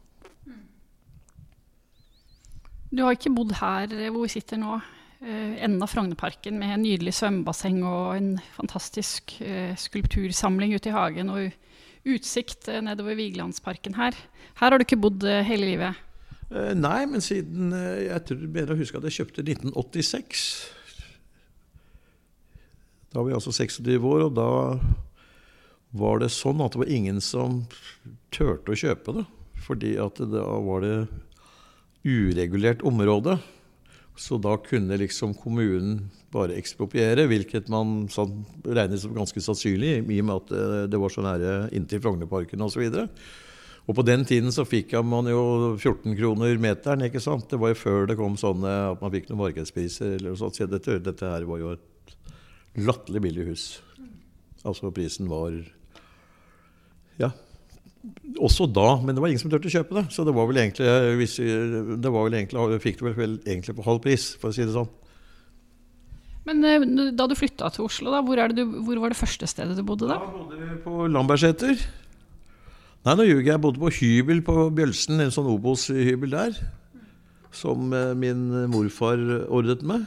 Du 2.88 3.02
har 3.04 3.16
ikke 3.16 3.34
bodd 3.34 3.52
her 3.58 3.90
hvor 4.08 4.22
vi 4.24 4.32
sitter 4.32 4.60
nå, 4.62 4.78
eh, 5.20 5.58
enden 5.60 5.82
av 5.84 5.90
Frognerparken 5.92 6.56
med 6.60 6.72
en 6.72 6.84
nydelig 6.86 7.18
svømmebasseng 7.18 7.82
og 7.84 8.14
en 8.16 8.30
fantastisk 8.54 9.34
eh, 9.44 9.74
skulptursamling 9.76 10.72
ute 10.72 10.88
i 10.88 10.94
hagen 10.94 11.34
og 11.34 12.08
utsikt 12.08 12.70
eh, 12.72 12.80
nedover 12.86 13.18
Vigelandsparken 13.18 13.98
her. 13.98 14.16
Her 14.62 14.70
har 14.70 14.78
du 14.78 14.86
ikke 14.86 15.02
bodd 15.02 15.26
hele 15.26 15.68
livet. 15.74 16.07
Eh, 16.48 16.72
nei, 16.72 17.02
men 17.04 17.20
siden 17.20 17.74
eh, 17.76 18.06
Jeg 18.08 18.24
tror 18.28 18.46
bedre 18.54 18.76
å 18.76 18.80
at 18.80 19.06
jeg 19.08 19.16
kjøpte 19.20 19.44
1986. 19.44 20.44
Da 23.12 23.20
var 23.20 23.28
vi 23.28 23.36
altså 23.36 23.52
26 23.52 23.98
år, 24.04 24.28
og 24.28 24.34
da 24.36 24.48
var 25.98 26.20
det 26.20 26.30
sånn 26.32 26.60
at 26.64 26.74
det 26.74 26.82
var 26.82 26.92
ingen 26.92 27.20
som 27.24 27.62
turte 28.34 28.72
å 28.72 28.80
kjøpe 28.80 29.18
det. 29.18 29.24
Fordi 29.64 29.94
at 30.00 30.20
da 30.32 30.44
var 30.64 30.84
det 30.84 30.96
uregulert 32.08 32.84
område. 32.86 33.36
Så 34.18 34.38
da 34.42 34.56
kunne 34.60 34.96
liksom 34.98 35.34
kommunen 35.38 36.08
bare 36.32 36.56
ekspropriere, 36.58 37.28
hvilket 37.30 37.68
man 37.72 38.08
regnet 38.64 39.00
som 39.04 39.14
ganske 39.16 39.40
sannsynlig, 39.44 40.00
i 40.00 40.22
og 40.22 40.26
med 40.28 40.40
at 40.40 40.56
eh, 40.56 40.86
det 40.92 41.00
var 41.00 41.12
så 41.12 41.24
nære 41.24 41.58
inntil 41.76 42.02
Frognerparken 42.04 42.64
osv. 42.64 42.88
Og, 42.88 42.96
så 42.96 43.04
og 43.88 43.96
på 43.96 44.04
den 44.04 44.26
tiden 44.28 44.52
så 44.52 44.66
fikk 44.68 44.92
man 45.06 45.30
jo 45.30 45.40
14 45.78 46.12
kroner 46.18 46.60
meteren, 46.60 47.06
ikke 47.06 47.22
sant. 47.24 47.46
Det 47.48 47.56
var 47.60 47.72
jo 47.72 47.80
før 47.80 48.08
det 48.10 48.18
kom 48.18 48.36
sånne 48.36 48.74
at 48.92 49.00
man 49.00 49.12
fikk 49.14 49.30
noen 49.30 49.46
markedspriser 49.46 50.18
eller 50.18 50.34
noe 50.34 50.40
sånt. 50.40 50.58
Så 50.58 50.68
dette, 50.68 50.98
dette 51.00 51.30
her 51.32 51.46
var 51.48 51.62
jo 51.62 51.72
et 51.72 52.16
latterlig 52.84 53.22
billig 53.24 53.46
hus. 53.48 53.66
Altså 54.68 54.92
prisen 54.92 55.30
var 55.30 55.56
ja, 57.18 57.30
også 58.38 58.68
da, 58.70 58.90
men 59.02 59.16
det 59.16 59.22
var 59.22 59.32
ingen 59.32 59.40
som 59.40 59.50
turte 59.52 59.70
å 59.70 59.72
kjøpe 59.72 59.96
det. 59.96 60.04
Så 60.14 60.24
det 60.28 60.34
var 60.36 60.48
vel 60.50 60.60
egentlig, 60.62 60.88
hvis, 61.22 61.36
det 61.40 62.12
var 62.12 62.26
vel 62.28 62.36
egentlig 62.38 62.80
fikk 62.84 63.00
du 63.00 63.08
vel 63.08 63.38
egentlig 63.40 63.74
på 63.78 63.86
halv 63.86 64.02
pris, 64.04 64.30
for 64.38 64.52
å 64.52 64.56
si 64.56 64.66
det 64.66 64.74
sånn. 64.76 64.90
Men 66.48 66.64
eh, 66.64 66.84
da 67.16 67.26
du 67.28 67.34
flytta 67.36 67.72
til 67.74 67.88
Oslo, 67.88 68.12
da, 68.14 68.20
hvor, 68.24 68.40
du, 68.52 68.62
hvor, 68.84 69.00
var 69.02 69.12
det 69.12 69.20
første 69.20 69.48
stedet 69.50 69.76
du 69.76 69.84
bodde 69.86 70.08
da? 70.08 70.20
Da 70.20 70.30
bodde 70.32 70.60
vi 70.60 70.76
på 70.84 71.08
Lambertseter. 71.12 71.88
Nei, 73.08 73.14
nå 73.16 73.24
ljuger 73.24 73.38
jeg. 73.40 73.54
Jeg 73.54 73.60
bodde 73.64 73.80
på 73.80 73.88
hybel 73.96 74.40
på 74.44 74.54
Bjølsen, 74.76 75.16
en 75.24 75.30
sånn 75.32 75.46
Obos-hybel 75.48 76.34
der. 76.34 76.58
Som 77.56 77.94
eh, 77.96 78.10
min 78.12 78.42
morfar 78.68 79.16
ordret 79.48 79.80
med. 79.80 80.04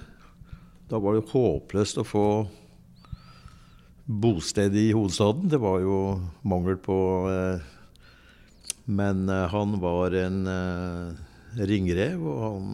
Da 0.86 1.00
var 1.02 1.18
det 1.18 1.24
håpløst 1.32 1.98
å 1.98 2.06
få 2.06 2.26
bosted 4.06 4.78
i 4.78 4.92
hovedstaden. 4.94 5.50
Det 5.50 5.58
var 5.64 5.82
jo 5.82 5.96
mangel 6.46 6.78
på 6.78 7.00
eh, 7.32 7.66
Men 8.86 9.26
eh, 9.34 9.50
han 9.50 9.82
var 9.82 10.14
en 10.22 10.38
ringrev, 11.58 12.22
og 12.22 12.38
han 12.46 12.70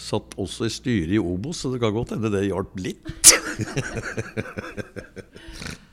satt 0.00 0.32
også 0.40 0.64
i 0.64 0.72
styret 0.72 1.18
i 1.18 1.20
Obos, 1.20 1.60
så 1.60 1.74
det 1.74 1.84
kan 1.84 1.92
godt 1.92 2.16
hende 2.16 2.32
det 2.32 2.46
hjalp 2.48 2.72
litt. 2.88 3.04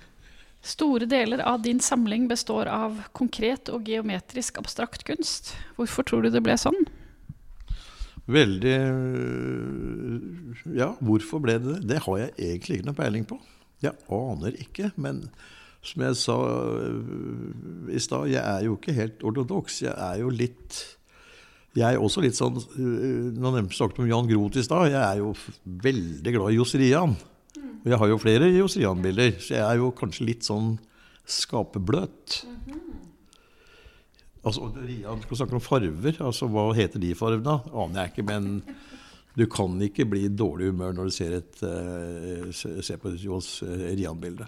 Store 0.68 1.08
deler 1.08 1.40
av 1.48 1.62
din 1.64 1.80
samling 1.80 2.28
består 2.28 2.68
av 2.68 3.00
konkret 3.16 3.70
og 3.72 3.88
geometrisk 3.88 4.58
abstrakt 4.60 5.06
kunst. 5.08 5.54
Hvorfor 5.78 6.04
tror 6.04 6.26
du 6.26 6.34
det 6.34 6.42
ble 6.44 6.58
sånn? 6.60 6.82
Veldig 8.28 8.74
Ja, 10.76 10.90
hvorfor 11.00 11.40
ble 11.46 11.56
det 11.64 11.78
det? 11.78 11.84
Det 11.94 12.02
har 12.04 12.18
jeg 12.20 12.34
egentlig 12.36 12.82
ikke 12.82 12.90
noe 12.90 13.00
peiling 13.00 13.30
på. 13.30 13.38
Jeg 13.86 13.96
aner 14.12 14.58
ikke, 14.60 14.92
men 15.00 15.30
som 15.86 16.04
jeg 16.04 16.20
sa 16.20 16.36
uh, 16.36 17.88
i 17.94 18.02
stad, 18.04 18.28
jeg 18.34 18.44
er 18.44 18.68
jo 18.68 18.76
ikke 18.76 18.98
helt 18.98 19.24
ortodoks. 19.24 19.82
Jeg 19.86 19.96
er 19.96 20.20
jo 20.20 20.34
litt 20.34 20.84
Jeg 21.78 21.94
er 21.94 22.02
også 22.02 22.26
litt 22.26 22.36
sånn 22.36 22.58
uh, 22.58 23.32
Nå 23.38 23.54
snakket 23.70 24.04
om 24.04 24.10
Jan 24.10 24.28
Groth 24.28 24.60
i 24.60 24.68
stad. 24.68 24.92
Jeg 24.92 25.00
er 25.00 25.24
jo 25.24 25.32
veldig 25.64 26.36
glad 26.36 26.52
i 26.52 26.60
Johs 26.60 26.76
Rian. 26.76 27.16
Og 27.84 27.92
jeg 27.92 28.00
har 28.02 28.12
jo 28.12 28.20
flere 28.22 28.52
Johs 28.52 28.78
Rian-bilder, 28.80 29.38
så 29.40 29.56
jeg 29.56 29.64
er 29.64 29.80
jo 29.82 29.94
kanskje 29.96 30.28
litt 30.28 30.48
sånn 30.48 30.76
skaperbløt. 31.28 32.42
Altså, 34.48 34.70
Rian 34.80 35.24
skal 35.24 35.42
snakke 35.42 35.58
om 35.58 35.64
farver. 35.64 36.20
altså 36.24 36.48
Hva 36.52 36.70
heter 36.78 37.04
de 37.04 37.14
fargene? 37.18 37.58
Aner 37.74 38.06
jeg 38.06 38.14
ikke, 38.14 38.28
men 38.30 38.62
du 39.38 39.46
kan 39.52 39.76
ikke 39.84 40.08
bli 40.10 40.26
i 40.26 40.34
dårlig 40.34 40.72
humør 40.72 40.96
når 40.98 41.10
du 41.10 41.14
ser, 41.14 41.36
et, 41.42 41.60
uh, 41.62 42.48
ser 42.54 43.02
på 43.02 43.14
Johs 43.22 43.60
uh, 43.66 43.74
Rian-bilde. 43.92 44.48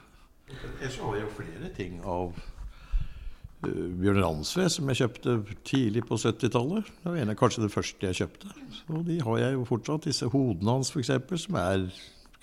Jeg 0.81 0.93
så 0.95 1.11
jo 1.19 1.27
flere 1.35 1.69
ting 1.77 1.99
av 2.01 2.31
uh, 2.33 3.89
Bjørn 3.99 4.21
Ransve 4.23 4.65
som 4.73 4.89
jeg 4.89 5.03
kjøpte 5.03 5.35
tidlig 5.67 6.05
på 6.09 6.17
70-tallet. 6.17 6.89
Det 7.03 7.11
var 7.11 7.19
en 7.21 7.33
av 7.35 7.37
kanskje 7.37 7.67
det 7.67 7.73
første 7.75 8.09
jeg 8.09 8.21
kjøpte. 8.23 8.55
Så 8.79 9.03
de 9.05 9.19
har 9.27 9.43
jeg 9.43 9.59
jo 9.59 9.67
fortsatt. 9.69 10.07
Disse 10.09 10.31
hodene 10.31 10.79
hans 10.79 10.93
f.eks., 10.95 11.11
som 11.43 11.59
er 11.61 11.85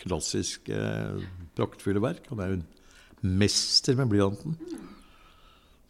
klassiske, 0.03 0.81
praktfulle 1.57 2.03
verk. 2.03 2.27
Han 2.33 2.43
er 2.43 2.53
jo 2.53 2.59
en 2.61 3.37
mester 3.41 3.97
med 3.99 4.11
blyanten. 4.13 4.59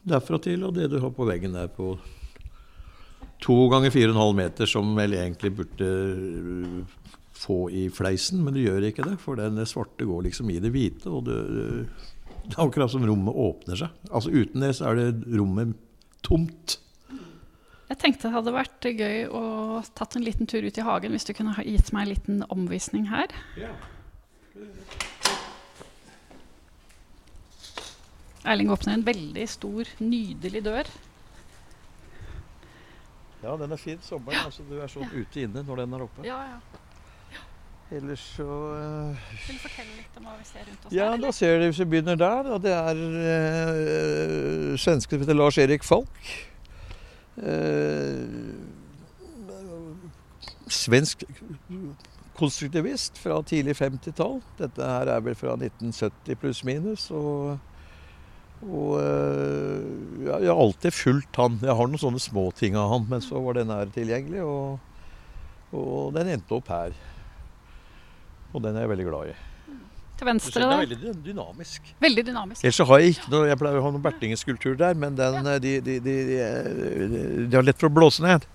Derfra 0.07 0.39
til 0.43 0.63
og 0.67 0.77
det 0.77 0.91
du 0.93 1.01
har 1.03 1.13
på 1.15 1.27
veggen 1.27 1.57
der 1.57 1.71
på 1.73 1.97
to 3.43 3.57
ganger 3.73 3.93
fire 3.93 4.11
og 4.11 4.15
en 4.15 4.23
halv 4.23 4.39
meter, 4.39 4.71
som 4.71 4.95
vel 4.97 5.17
egentlig 5.19 5.53
burde 5.59 5.89
uh, 5.91 7.11
få 7.37 7.67
i 7.69 7.87
fleisen, 7.93 8.41
men 8.45 8.57
du 8.57 8.63
gjør 8.63 8.89
ikke 8.89 9.05
det. 9.07 9.19
For 9.23 9.39
den 9.39 9.61
svarte 9.69 10.09
går 10.09 10.29
liksom 10.29 10.51
i 10.55 10.61
det 10.63 10.73
hvite, 10.75 11.11
og 11.11 11.27
det, 11.29 11.41
det 12.47 12.57
er 12.57 12.65
akkurat 12.65 12.93
som 12.93 13.05
rommet 13.07 13.37
åpner 13.37 13.83
seg. 13.83 14.03
Altså 14.11 14.33
Uten 14.33 14.65
det 14.65 14.73
så 14.79 14.91
er 14.91 15.01
det 15.01 15.37
rommet 15.37 15.77
tomt. 16.27 16.79
Jeg 17.87 18.01
tenkte 18.03 18.27
det 18.27 18.35
hadde 18.35 18.55
vært 18.55 18.87
gøy 18.99 19.29
å 19.31 19.43
tatt 19.95 20.17
en 20.19 20.25
liten 20.27 20.49
tur 20.51 20.65
ut 20.65 20.79
i 20.79 20.87
hagen, 20.87 21.13
hvis 21.15 21.29
du 21.29 21.37
kunne 21.37 21.55
ha 21.55 21.63
gitt 21.63 21.93
meg 21.95 22.07
en 22.07 22.13
liten 22.15 22.41
omvisning 22.51 23.07
her. 23.13 23.31
Ja. 23.61 23.75
Erling 28.47 28.71
åpner 28.71 28.95
en 28.95 29.07
veldig 29.07 29.49
stor, 29.51 29.89
nydelig 29.99 30.63
dør. 30.65 30.91
Ja, 33.43 33.57
den 33.59 33.73
er 33.73 33.77
fin 33.77 33.99
sommeren. 34.03 34.39
Ja. 34.39 34.45
Altså, 34.49 34.65
du 34.69 34.79
er 34.79 34.91
sånn 34.91 35.11
ute 35.13 35.43
inne 35.43 35.63
når 35.67 35.83
den 35.83 35.97
er 35.97 36.05
oppe. 36.07 36.27
Ja, 36.27 36.39
ja. 36.55 36.83
Ellers 37.95 38.23
så 38.35 38.43
uh, 38.43 39.27
Vil 39.47 39.55
du 39.55 39.63
fortelle 39.63 39.93
litt 39.95 40.17
om 40.19 40.25
hva 40.27 40.33
vi 40.35 40.47
ser 40.49 40.65
rundt 40.67 40.87
oss 40.89 40.95
ja, 40.95 41.05
der? 41.13 41.21
Da 41.23 41.29
ser 41.31 41.61
du, 41.61 41.67
Hvis 41.69 41.79
vi 41.79 41.85
begynner 41.93 42.17
der, 42.19 42.49
da, 42.49 42.57
det 42.65 42.73
er 42.75 43.03
uh, 43.15 44.73
svenske 44.83 45.15
som 45.15 45.23
heter 45.23 45.39
Lars 45.39 45.59
Erik 45.63 45.87
Falk. 45.87 46.33
Uh, 47.37 48.27
svensk 50.67 51.23
konstruktivist 52.37 53.19
fra 53.21 53.41
tidlig 53.47 53.79
50-tall. 53.81 54.39
Dette 54.61 54.91
her 54.91 55.11
er 55.15 55.25
vel 55.25 55.39
fra 55.39 55.57
1970 55.57 56.39
pluss 56.43 56.63
minus. 56.67 57.11
og 57.11 57.57
og 58.65 58.97
øh, 59.03 60.25
ja, 60.25 60.39
jeg 60.41 60.49
har 60.49 60.61
alltid 60.61 60.95
fulgt 60.97 61.37
han. 61.37 61.59
Jeg 61.63 61.77
har 61.77 61.91
noen 61.91 62.01
sånne 62.01 62.23
småting 62.23 62.79
av 62.81 62.89
han, 62.95 63.05
men 63.11 63.25
så 63.25 63.41
var 63.45 63.59
den 63.59 63.73
her 63.73 63.91
tilgjengelig, 63.93 64.47
og, 64.47 64.79
og, 65.77 66.15
den 66.17 66.33
endte 66.37 66.57
opp 66.57 66.71
her. 66.73 66.97
Og 68.55 68.65
den 68.65 68.79
er 68.79 68.87
jeg 68.87 68.93
veldig 68.95 69.07
glad 69.11 69.35
i. 69.35 69.37
Til 70.17 70.29
venstre 70.31 70.63
der. 70.63 70.73
Er 70.73 70.87
veldig 70.87 71.15
dynamisk. 71.27 71.91
Veldig 72.01 72.25
dynamisk. 72.31 72.65
Ellers 72.65 72.79
så 72.81 72.87
har 72.89 73.03
jeg 73.03 73.19
ikke 73.19 73.33
noe 73.35 73.49
Jeg 73.51 73.59
pleier 73.61 73.77
å 73.77 73.83
ha 73.85 73.91
noen 73.93 74.05
bertingeskulptur 74.07 74.79
der, 74.81 74.97
men 74.97 75.19
den, 75.19 75.37
ja. 75.45 75.59
de, 75.61 75.75
de, 75.85 75.99
de, 76.01 76.15
de, 76.33 77.53
har 77.53 77.67
lett 77.67 77.77
for 77.77 77.91
å 77.91 77.97
blåse 77.99 78.25
ned. 78.25 78.47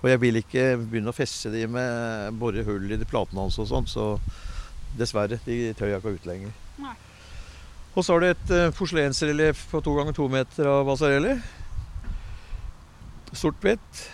Og 0.00 0.08
jeg 0.08 0.20
vil 0.22 0.40
ikke 0.40 0.64
begynne 0.80 1.12
å 1.12 1.16
feste 1.16 1.52
de 1.52 1.66
med 1.68 2.38
bore 2.40 2.64
hull 2.64 2.88
i 2.88 2.98
de 3.00 3.08
platene 3.08 3.44
hans 3.44 3.58
og 3.60 3.68
sånn, 3.68 3.88
så 3.90 4.14
dessverre, 4.98 5.38
de 5.44 5.58
tør 5.76 5.92
jeg 5.92 6.00
ikke 6.00 6.14
ut 6.16 6.28
lenger. 6.28 6.54
Nei. 6.80 6.94
Og 7.90 8.06
så 8.06 8.14
har 8.14 8.22
du 8.22 8.28
et 8.30 8.52
uh, 8.54 8.70
porselensrelieff 8.76 9.66
på 9.72 9.82
to 9.84 9.96
ganger 9.98 10.14
to 10.16 10.28
meter 10.30 10.68
av 10.70 10.86
Vasarelli. 10.88 11.34
Sort-hvitt. 13.34 14.06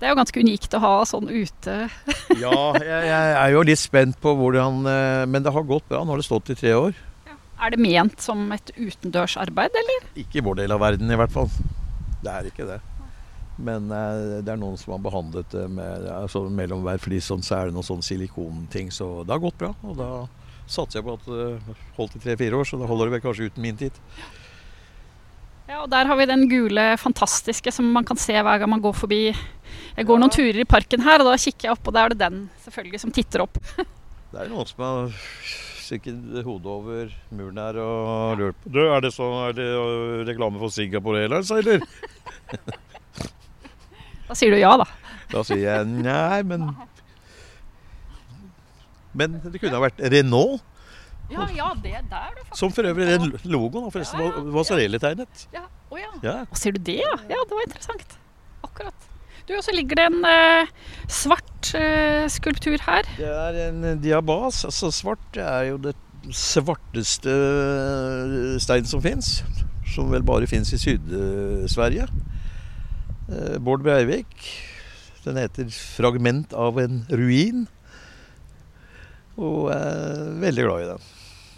Det 0.00 0.08
er 0.08 0.14
jo 0.14 0.18
ganske 0.18 0.40
unikt 0.40 0.74
å 0.76 0.80
ha 0.80 0.92
sånn 1.08 1.28
ute. 1.28 1.76
ja, 2.44 2.56
jeg, 2.80 3.02
jeg, 3.10 3.34
er 3.36 3.52
jo 3.52 3.64
litt 3.68 3.80
spent 3.80 4.16
på 4.20 4.32
hvordan 4.38 4.80
uh, 4.88 5.28
Men 5.28 5.44
det 5.44 5.52
har 5.52 5.68
gått 5.68 5.86
bra. 5.90 6.02
Nå 6.02 6.14
har 6.14 6.22
det 6.22 6.28
stått 6.28 6.52
i 6.54 6.56
tre 6.58 6.72
år. 6.78 6.96
Ja. 7.28 7.36
Er 7.66 7.76
det 7.76 7.82
ment 7.84 8.24
som 8.24 8.48
et 8.56 8.72
utendørsarbeid, 8.78 9.76
eller? 9.84 10.08
Ikke 10.24 10.40
i 10.40 10.46
vår 10.46 10.62
del 10.62 10.76
av 10.76 10.80
verden, 10.82 11.12
i 11.12 11.20
hvert 11.20 11.36
fall. 11.36 11.52
Det 12.24 12.32
er 12.32 12.48
ikke 12.48 12.68
det. 12.68 12.80
Men 13.60 13.90
eh, 13.92 14.40
det 14.44 14.52
er 14.52 14.60
noen 14.60 14.78
som 14.80 14.94
har 14.96 15.02
behandlet 15.04 15.52
det 15.52 15.66
med 15.72 16.08
altså, 16.14 16.46
mellom 16.48 16.84
hver 16.86 17.00
flis 17.02 17.28
sånn, 17.30 17.44
så 17.44 17.58
er 17.58 17.68
det 17.68 17.76
noen 17.76 17.86
sånn 17.86 18.04
silikonting. 18.04 18.90
Så 18.94 19.22
det 19.24 19.34
har 19.34 19.42
gått 19.42 19.58
bra. 19.60 19.72
Og 19.84 19.96
da 19.98 20.10
satser 20.70 21.00
jeg 21.00 21.06
på 21.08 21.16
at 21.18 21.26
det 21.28 21.78
holdt 21.96 22.18
i 22.18 22.22
tre-fire 22.24 22.60
år, 22.60 22.68
så 22.68 22.78
da 22.80 22.88
holder 22.90 23.10
det 23.10 23.18
vel 23.18 23.24
kanskje 23.24 23.50
uten 23.50 23.64
min 23.64 23.80
tid. 23.80 23.96
Ja, 25.70 25.84
og 25.84 25.90
Der 25.92 26.08
har 26.08 26.18
vi 26.18 26.26
den 26.26 26.48
gule, 26.50 26.84
fantastiske 26.98 27.72
som 27.74 27.90
man 27.94 28.06
kan 28.06 28.18
se 28.18 28.34
hver 28.34 28.58
gang 28.58 28.70
man 28.70 28.82
går 28.82 28.96
forbi. 29.04 29.22
Jeg 29.30 30.06
går 30.06 30.16
ja. 30.16 30.22
noen 30.22 30.34
turer 30.34 30.60
i 30.62 30.68
parken 30.68 31.04
her, 31.04 31.22
og 31.22 31.30
da 31.30 31.38
kikker 31.38 31.68
jeg 31.68 31.76
opp, 31.76 31.86
og 31.86 31.94
da 31.94 32.04
er 32.04 32.14
det 32.14 32.22
den 32.24 32.44
selvfølgelig 32.64 33.02
som 33.04 33.14
titter 33.14 33.44
opp. 33.46 33.60
det 34.32 34.40
er 34.40 34.50
noen 34.50 34.66
som 34.66 34.86
har 34.86 35.18
stukket 35.90 36.44
hodet 36.46 36.70
over 36.70 37.14
muren 37.34 37.58
her 37.58 37.78
og 37.82 38.38
lurt 38.38 38.58
på 38.62 38.84
er 38.84 39.02
det 39.02 39.10
sånn, 39.14 39.34
er 39.48 39.56
det 39.58 39.70
reklame 40.28 40.60
for 40.62 40.70
Singapore 40.74 41.24
Airlines, 41.24 41.50
eller? 41.54 41.82
da 44.30 44.38
sier 44.38 44.54
du 44.54 44.60
ja, 44.60 44.72
da. 44.78 44.86
Da 45.30 45.42
sier 45.46 45.64
jeg 45.64 45.86
nei, 45.90 46.40
men 46.46 46.70
men 49.12 49.40
det 49.42 49.58
kunne 49.58 49.74
ha 49.74 49.82
vært 49.82 50.00
Renault. 50.12 50.62
Ja, 51.30 51.46
ja, 51.54 51.68
det 51.78 51.94
der 52.10 52.32
det 52.34 52.44
Som 52.58 52.72
for 52.74 52.86
øvrig 52.86 53.06
den 53.06 53.32
logoen 53.50 53.90
forresten 53.94 54.22
ja, 54.22 54.30
ja, 54.34 54.42
Vasarelli-tegnet. 54.54 55.44
Ja. 55.54 55.62
Å 55.90 55.98
ja. 55.98 56.10
ja. 56.26 56.34
Og 56.46 56.58
ser 56.58 56.74
du 56.74 56.80
det, 56.86 56.98
ja? 57.02 57.12
Ja, 57.30 57.38
det 57.46 57.54
var 57.54 57.66
interessant. 57.68 58.16
Akkurat. 58.66 59.06
Du, 59.46 59.54
Og 59.56 59.62
så 59.66 59.74
ligger 59.74 59.98
det 59.98 60.06
en 60.10 60.26
eh, 60.26 60.70
svart 61.10 61.70
eh, 61.78 62.26
skulptur 62.30 62.82
her. 62.86 63.06
Det 63.18 63.30
er 63.30 63.60
en 63.68 64.02
diabas. 64.02 64.64
Altså 64.66 64.90
svart 64.94 65.38
er 65.38 65.70
jo 65.72 65.78
det 65.86 65.94
svarteste 66.34 67.34
stein 68.62 68.86
som 68.90 69.02
fins. 69.02 69.40
Som 69.90 70.10
vel 70.14 70.26
bare 70.26 70.50
fins 70.50 70.70
i 70.74 70.78
Syd-Sverige. 70.82 72.06
Eh, 73.30 73.58
Bård 73.58 73.82
Breivik. 73.82 74.26
Den 75.24 75.36
heter 75.36 75.64
'Fragment 75.70 76.52
av 76.52 76.78
en 76.78 77.06
ruin'. 77.08 77.66
Og 79.36 79.70
jeg 79.70 79.80
er 79.80 80.40
veldig 80.40 80.64
glad 80.64 80.82
i 80.82 80.88
den. 80.88 81.02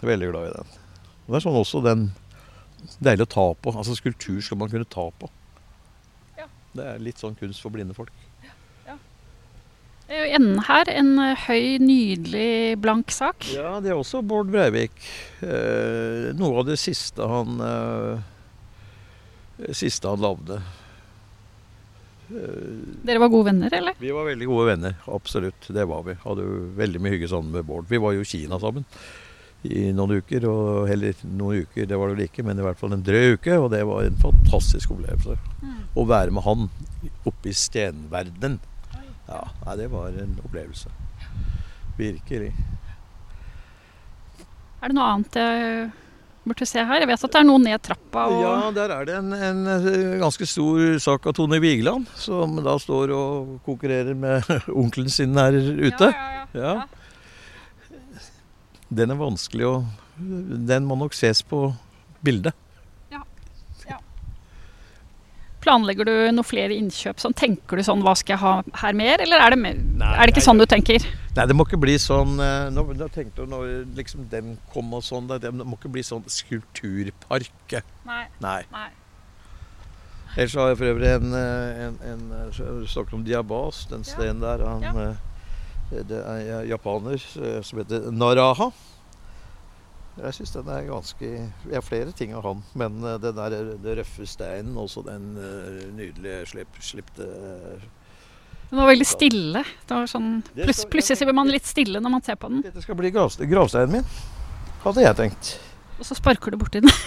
Veldig 0.01 0.29
glad 0.31 0.47
i 0.49 0.53
den. 0.53 0.67
Og 1.25 1.33
det 1.33 1.35
er 1.35 1.49
sånn 1.49 1.61
også 1.61 1.83
den 1.83 2.11
Deilig 2.99 3.23
å 3.23 3.31
ta 3.31 3.53
på. 3.55 3.71
Altså 3.71 3.95
skulptur 3.95 4.41
skal 4.43 4.57
man 4.57 4.69
kunne 4.69 4.83
ta 4.83 5.09
på. 5.09 5.29
Ja. 6.37 6.47
Det 6.75 6.83
er 6.83 6.97
litt 6.99 7.17
sånn 7.17 7.35
kunst 7.39 7.61
for 7.61 7.71
blinde 7.71 7.95
folk. 7.95 8.11
Det 10.03 10.19
er 10.19 10.25
jo 10.27 10.35
enden 10.35 10.59
her 10.67 10.89
en 10.91 11.17
eh, 11.17 11.45
høy, 11.47 11.77
nydelig, 11.79 12.75
blank 12.83 13.09
sak. 13.09 13.47
Ja, 13.55 13.79
det 13.79 13.89
er 13.89 13.95
også 13.95 14.21
Bård 14.21 14.51
Breivik. 14.51 14.91
Eh, 15.41 16.35
noe 16.35 16.59
av 16.59 16.67
det 16.67 16.77
siste 16.77 17.23
han 17.23 17.55
Siste 19.71 20.09
han 20.09 20.19
lagde. 20.19 20.59
Eh, 22.33 23.03
Dere 23.05 23.19
var 23.21 23.29
gode 23.33 23.51
venner, 23.51 23.73
eller? 23.77 23.93
vi 23.99 24.11
var 24.15 24.25
veldig 24.25 24.47
gode 24.49 24.65
venner, 24.71 24.95
absolutt. 25.07 25.67
Det 25.69 25.85
var 25.89 26.03
vi. 26.07 26.15
Hadde 26.23 26.45
jo 26.47 26.63
veldig 26.79 27.01
mye 27.03 27.13
hygge 27.15 27.29
sammen 27.31 27.51
med 27.53 27.65
Bård. 27.67 27.85
Vi 27.89 27.99
var 28.01 28.15
jo 28.15 28.23
i 28.25 28.29
Kina 28.29 28.59
sammen 28.61 28.85
i 29.63 29.85
noen 29.95 30.17
uker. 30.19 30.47
Og 30.49 30.87
heller 30.89 31.15
noen 31.29 31.63
uker, 31.63 31.85
det 31.87 31.99
var 31.99 32.09
det 32.11 32.17
vel 32.17 32.25
ikke, 32.27 32.43
men 32.47 32.59
i 32.59 32.65
hvert 32.65 32.79
fall 32.81 32.95
en 32.97 33.05
drøy 33.05 33.37
uke. 33.37 33.57
Og 33.61 33.69
det 33.71 33.83
var 33.87 34.03
en 34.07 34.17
fantastisk 34.23 34.91
opplevelse. 34.95 35.37
Å 35.95 36.05
være 36.09 36.33
med 36.35 36.43
han 36.47 36.69
oppe 37.29 37.51
i 37.51 37.55
stenverdenen. 37.55 38.59
Ja, 39.29 39.43
nei, 39.65 39.75
det 39.79 39.87
var 39.93 40.15
en 40.19 40.33
opplevelse. 40.43 40.91
Virkelig. 41.97 42.51
Er 44.83 44.91
det 44.91 44.97
noe 44.97 45.11
annet 45.13 45.37
jeg 45.39 45.91
burde 46.49 46.67
se 46.67 46.81
her? 46.83 47.03
Jeg 47.03 47.09
vet 47.09 47.25
at 47.27 47.35
det 47.35 47.39
er 47.39 47.47
noe 47.47 47.61
ned 47.61 47.83
trappa. 47.83 48.25
Og... 48.31 48.41
Ja, 48.43 48.55
der 48.75 48.93
er 48.95 49.07
det 49.07 49.15
en, 49.19 49.31
en 49.33 49.61
eh, 49.75 50.17
ganske 50.21 50.47
stor 50.49 50.97
sak 51.03 51.29
av 51.29 51.37
Tone 51.37 51.59
Vigeland, 51.63 52.09
som 52.19 52.57
da 52.65 52.75
står 52.81 53.13
og 53.15 53.53
konkurrerer 53.67 54.17
med 54.17 54.49
onkelen 54.83 55.11
sin 55.13 55.37
her 55.39 55.55
ute. 55.55 56.11
Ja, 56.11 56.11
ja, 56.11 56.43
ja. 56.53 56.73
Ja. 56.73 58.19
Den 58.93 59.09
er 59.09 59.17
vanskelig 59.17 59.65
å 59.65 59.75
Den 60.13 60.85
må 60.85 60.93
nok 60.99 61.15
ses 61.17 61.41
på 61.41 61.71
bildet. 62.21 62.53
Planlegger 65.63 66.07
du 66.07 66.13
noen 66.35 66.45
flere 66.45 66.75
innkjøp? 66.75 67.21
Sånn, 67.23 67.35
tenker 67.39 67.79
du 67.79 67.85
sånn 67.87 68.03
hva 68.03 68.15
skal 68.19 68.35
jeg 68.35 68.41
ha 68.41 68.53
her 68.81 68.97
mer, 68.99 69.21
eller 69.23 69.43
er 69.43 69.53
det, 69.55 69.59
mer, 69.63 69.77
Nei, 69.79 70.09
er 70.11 70.27
det 70.27 70.33
ikke 70.33 70.41
nei, 70.41 70.47
sånn 70.49 70.59
du 70.59 70.65
tenker? 70.69 71.05
Nei, 71.33 71.45
det 71.49 71.55
må 71.57 71.65
ikke 71.65 71.79
bli 71.81 71.95
sånn 71.97 72.35
eh, 72.43 72.67
Nå, 72.69 72.83
da 72.99 73.07
tenkte 73.09 73.41
du 73.41 73.49
når 73.49 73.71
liksom 73.97 74.27
den 74.29 74.51
kom 74.73 74.91
og 74.93 75.01
sånn, 75.05 75.31
det, 75.41 75.49
må 75.55 75.77
ikke 75.79 75.89
bli 75.95 76.03
sånn 76.05 76.25
skulpturpark. 76.29 77.77
Nei. 78.05 78.25
Nei. 78.43 78.59
Nei. 78.73 78.89
Ellers 80.35 80.53
har 80.57 80.71
jeg 80.71 80.79
for 80.79 80.89
øvrig 80.91 81.09
en, 81.17 81.33
en, 81.37 81.97
en, 82.11 82.23
en 82.37 82.87
Snakket 82.89 83.13
om 83.17 83.25
diabas, 83.25 83.83
den 83.91 84.05
steinen 84.05 84.41
der. 84.45 84.63
Han, 84.65 84.81
Ja. 84.85 84.93
eh, 85.09 86.01
Det 86.09 86.17
er 86.25 86.63
japaner 86.65 87.17
eh, 87.21 87.59
som 87.61 87.77
heter 87.81 88.07
Naraha. 88.11 88.71
Jeg 90.17 90.33
syns 90.37 90.51
den 90.53 90.67
er 90.69 90.83
ganske 90.85 91.25
Jeg 91.25 91.73
har 91.73 91.81
flere 91.85 92.11
ting 92.13 92.33
av 92.37 92.45
han, 92.45 92.63
men 92.77 93.01
eh, 93.03 93.17
den 93.21 93.35
der 93.37 93.55
det 93.81 93.97
røffe 93.99 94.25
steinen, 94.29 94.77
også 94.77 95.01
den 95.05 95.31
eh, 95.37 95.83
nydelige 95.97 96.45
slipte 96.53 96.81
slipte 96.85 97.27
Den 98.73 98.79
var 98.81 98.87
veldig 98.89 99.05
stille. 99.05 99.59
Det 99.85 99.93
var 99.93 100.07
sånn, 100.09 100.29
Det 100.49 100.65
pluss, 100.65 100.79
plutselig 100.89 101.19
så 101.19 101.25
blir 101.29 101.35
man 101.37 101.49
litt 101.53 101.67
stille 101.69 101.99
når 102.01 102.09
man 102.09 102.23
ser 102.25 102.39
på 102.41 102.49
den, 102.49 102.63
Dette 102.65 102.81
skal 102.81 102.97
bli 102.97 103.11
gravste, 103.13 103.45
gravsteinen 103.45 103.99
min, 103.99 104.07
hadde 104.81 105.03
jeg 105.03 105.17
tenkt. 105.19 105.51
og 105.99 106.07
så 106.07 106.17
sparker 106.17 106.49
du 106.49 106.57
borti 106.57 106.81
den. 106.81 106.89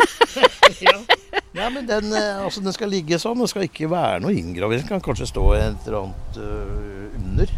Ja, 1.57 1.71
men 1.73 1.89
den, 1.89 2.13
eh, 2.13 2.45
altså, 2.45 2.61
den 2.61 2.75
skal 2.77 2.91
ligge 2.93 3.19
sånn. 3.19 3.41
Det 3.41 3.49
skal 3.51 3.65
ikke 3.65 3.89
være 3.91 4.21
noe 4.23 4.35
inngravering. 4.37 4.85
Den 4.85 4.91
kan 4.91 5.03
kanskje 5.03 5.27
stå 5.31 5.45
et 5.57 5.89
eller 5.89 5.97
annet 6.03 6.39
uh, 6.39 7.17
under. 7.17 7.55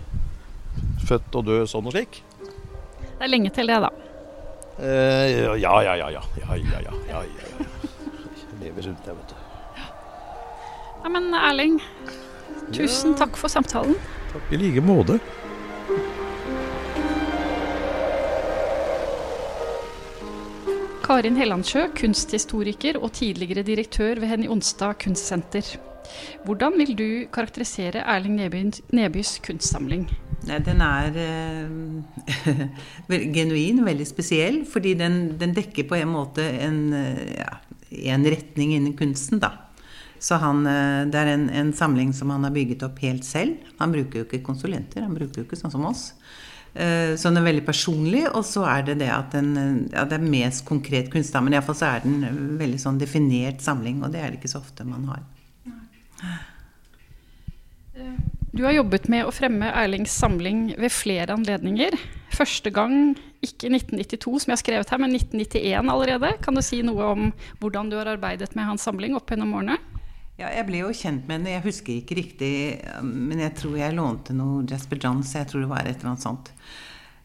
Født 1.08 1.38
og 1.40 1.48
død 1.48 1.64
sånn 1.72 1.90
og 1.90 1.96
slik. 1.96 2.20
Det 2.38 3.26
er 3.26 3.32
lenge 3.32 3.50
til 3.56 3.68
det, 3.68 3.80
da. 3.82 3.90
Uh, 4.78 5.58
ja, 5.58 5.74
ja, 5.82 5.98
ja, 5.98 6.08
ja. 6.14 6.22
ja, 6.22 6.22
ja, 6.46 6.56
ja, 6.62 6.80
ja, 6.86 6.94
ja, 7.10 7.24
ja. 7.26 7.68
Jeg 8.38 8.62
lever 8.62 8.88
rundt 8.88 9.04
det, 9.10 9.18
vet 9.18 9.34
du. 9.34 9.84
Ja, 11.02 11.12
men 11.12 11.28
Erling, 11.42 11.80
tusen 12.74 13.16
takk 13.18 13.36
for 13.40 13.52
samtalen. 13.52 13.96
Takk 14.32 14.52
i 14.52 14.60
like 14.60 14.84
måte. 14.84 15.18
Karin 21.08 21.38
Hellandsjø, 21.40 21.86
kunsthistoriker 21.96 22.98
og 23.00 23.14
tidligere 23.16 23.64
direktør 23.64 24.20
ved 24.20 24.28
Henny 24.28 24.48
Onstad 24.52 24.98
kunstsenter. 25.00 25.70
Hvordan 26.44 26.76
vil 26.76 26.92
du 26.96 27.08
karakterisere 27.32 28.02
Erling 28.04 28.36
Nebys, 28.92 29.38
kunstsamling? 29.44 30.04
Nei, 30.48 30.58
den 30.64 30.82
er 30.84 31.16
eh, 31.22 32.52
genuin, 33.36 33.80
veldig 33.88 34.08
spesiell, 34.08 34.60
fordi 34.68 34.94
den, 35.00 35.18
den 35.40 35.56
dekker 35.56 35.88
på 35.88 35.96
en 35.96 36.12
måte 36.12 36.44
en, 36.60 36.82
ja, 36.92 37.56
en 38.14 38.28
retning 38.28 38.76
innen 38.76 38.96
kunsten, 38.96 39.40
da. 39.40 39.67
Så 40.18 40.38
han, 40.42 40.66
eh, 40.66 41.06
det 41.10 41.18
er 41.20 41.32
en, 41.34 41.48
en 41.50 41.72
samling 41.72 42.12
som 42.14 42.30
han 42.34 42.44
har 42.46 42.54
bygget 42.54 42.82
opp 42.86 42.98
helt 43.04 43.24
selv. 43.26 43.56
Han 43.78 43.94
bruker 43.94 44.22
jo 44.22 44.26
ikke 44.26 44.42
konsulenter, 44.46 45.04
han 45.06 45.14
bruker 45.14 45.42
jo 45.42 45.46
ikke 45.46 45.58
sånn 45.60 45.74
som 45.74 45.86
oss. 45.88 46.12
Eh, 46.74 47.14
Så 47.16 47.30
den 47.30 47.40
er 47.40 47.46
veldig 47.46 47.64
personlig, 47.66 48.24
og 48.28 48.44
så 48.46 48.66
er 48.68 48.84
det 48.90 48.98
det 49.04 49.10
at 49.14 49.32
den, 49.32 49.56
eh, 49.56 49.94
ja, 49.94 50.04
det 50.04 50.18
er 50.18 50.26
mest 50.26 50.64
konkret 50.66 51.10
kunst. 51.10 51.34
Men 51.34 51.54
iallfall 51.54 51.78
så 51.78 51.92
er 51.94 52.04
den 52.04 52.22
en 52.24 52.58
veldig 52.58 52.82
sånn 52.82 53.00
definert 53.00 53.62
samling, 53.64 54.02
og 54.02 54.12
det 54.12 54.22
er 54.22 54.30
det 54.30 54.40
ikke 54.40 54.54
så 54.54 54.62
ofte 54.62 54.86
man 54.86 55.08
har. 55.12 55.26
Du 58.52 58.64
har 58.64 58.72
jobbet 58.72 59.08
med 59.12 59.26
å 59.26 59.32
fremme 59.34 59.68
Erlings 59.70 60.14
samling 60.14 60.72
ved 60.78 60.90
flere 60.90 61.34
anledninger. 61.34 61.94
Første 62.34 62.70
gang 62.74 63.14
ikke 63.44 63.70
1992, 63.70 64.40
som 64.42 64.50
jeg 64.50 64.56
har 64.56 64.62
skrevet 64.62 64.90
her, 64.90 64.98
men 65.02 65.14
1991 65.14 65.90
allerede. 65.92 66.32
Kan 66.42 66.58
du 66.58 66.62
si 66.64 66.80
noe 66.82 67.12
om 67.12 67.28
hvordan 67.60 67.90
du 67.90 67.96
har 68.00 68.10
arbeidet 68.10 68.54
med 68.56 68.66
hans 68.66 68.86
samling 68.86 69.14
opp 69.18 69.30
gjennom 69.30 69.54
årene? 69.58 69.78
Ja, 70.38 70.52
jeg 70.54 70.68
ble 70.68 70.84
jo 70.84 70.92
kjent 70.94 71.24
med 71.26 71.42
den. 71.42 71.50
Jeg 71.50 71.64
husker 71.64 71.96
ikke 71.96 72.16
riktig, 72.20 72.52
men 73.02 73.40
jeg 73.42 73.56
tror 73.58 73.74
jeg 73.80 73.96
lånte 73.96 74.36
noe 74.38 74.62
Jasper 74.70 75.00
Johns. 75.02 75.32
Jeg 75.34 75.48
tror 75.50 75.64
det 75.64 75.70
var 75.72 75.82
et 75.82 75.96
eller 75.98 76.12
annet 76.12 76.26
sånt. 76.26 76.52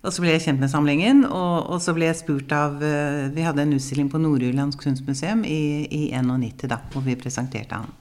Og 0.04 0.12
så 0.12 0.24
ble 0.24 0.34
jeg 0.34 0.44
kjent 0.48 0.60
med 0.60 0.72
samlingen, 0.72 1.22
og, 1.30 1.70
og 1.72 1.78
så 1.80 1.94
ble 1.96 2.10
jeg 2.10 2.20
spurt 2.20 2.52
av 2.52 2.82
eh, 2.84 3.30
Vi 3.32 3.46
hadde 3.46 3.64
en 3.64 3.76
utstilling 3.78 4.10
på 4.12 4.20
Nord-Jyllands 4.20 4.76
kunstmuseum 4.82 5.46
i, 5.48 5.86
i 5.88 6.02
91, 6.12 6.66
da, 6.74 6.82
hvor 6.92 7.06
vi 7.06 7.16
presenterte 7.20 7.80
han. 7.80 7.94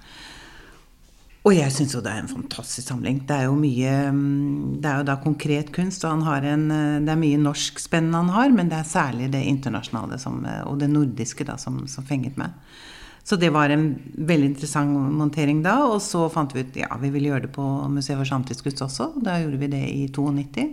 Og 1.43 1.55
jeg 1.55 1.75
syns 1.75 1.95
jo 1.95 2.01
det 2.03 2.11
er 2.11 2.23
en 2.23 2.31
fantastisk 2.31 2.89
samling. 2.89 3.21
Det 3.27 3.37
er 3.37 3.49
jo 3.49 3.55
mye 3.59 3.95
mm, 4.15 4.81
Det 4.83 4.91
er 4.91 5.01
jo 5.01 5.07
da 5.11 5.17
konkret 5.23 5.71
kunst, 5.75 6.03
og 6.07 6.15
han 6.17 6.25
har 6.27 6.49
en 6.55 6.65
eh, 6.73 6.99
Det 7.05 7.13
er 7.13 7.21
mye 7.21 7.45
norsk 7.45 7.85
spennende 7.85 8.25
han 8.25 8.33
har, 8.35 8.57
men 8.57 8.73
det 8.73 8.81
er 8.81 8.89
særlig 8.97 9.29
det 9.37 9.45
internasjonale 9.53 10.19
som, 10.23 10.41
eh, 10.43 10.65
og 10.67 10.81
det 10.83 10.91
nordiske 10.91 11.47
da, 11.47 11.61
som, 11.61 11.85
som 11.91 12.09
fenget 12.09 12.41
meg. 12.41 12.57
Så 13.23 13.39
det 13.39 13.53
var 13.55 13.71
en 13.71 13.87
veldig 14.17 14.49
interessant 14.51 14.97
montering 15.15 15.63
da. 15.63 15.79
Og 15.87 16.01
så 16.03 16.27
fant 16.33 16.53
vi 16.55 16.65
ut 16.67 16.81
ja, 16.81 16.91
vi 17.01 17.13
ville 17.15 17.31
gjøre 17.31 17.47
det 17.47 17.55
på 17.55 17.67
Museet 17.93 18.19
for 18.19 18.29
samtidskunst 18.29 18.83
også. 18.89 19.13
Da 19.23 19.39
gjorde 19.43 19.61
vi 19.63 19.71
det 19.73 19.83
i 19.93 20.09
92. 20.11 20.67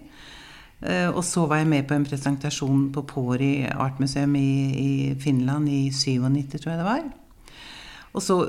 Eh, 0.81 1.09
Og 1.09 1.23
så 1.27 1.45
var 1.45 1.61
jeg 1.61 1.69
med 1.69 1.87
på 1.87 1.95
en 1.97 2.07
presentasjon 2.07 2.89
på 2.95 3.05
Pori 3.09 3.53
artmuseum 3.69 4.35
i, 4.39 4.51
i 4.73 4.91
Finland 5.19 5.69
i 5.69 5.89
97, 5.93 6.57
tror 6.57 6.73
jeg 6.73 6.81
det 6.81 6.89
var. 6.89 7.09
Og 8.09 8.23
så 8.25 8.39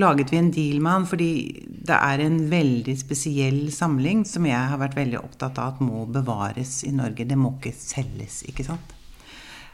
laget 0.00 0.30
vi 0.32 0.38
en 0.40 0.48
deal 0.54 0.78
med 0.80 0.94
han, 0.94 1.04
fordi 1.06 1.32
det 1.68 1.96
er 1.96 2.22
en 2.24 2.38
veldig 2.48 2.94
spesiell 2.96 3.66
samling 3.74 4.24
som 4.24 4.46
jeg 4.48 4.70
har 4.72 4.80
vært 4.80 4.96
veldig 4.96 5.20
opptatt 5.20 5.60
av 5.60 5.74
at 5.74 5.84
må 5.84 6.06
bevares 6.08 6.78
i 6.88 6.94
Norge. 6.96 7.28
Det 7.28 7.36
må 7.36 7.52
ikke 7.58 7.74
selges, 7.76 8.40
ikke 8.48 8.64
sant. 8.70 8.96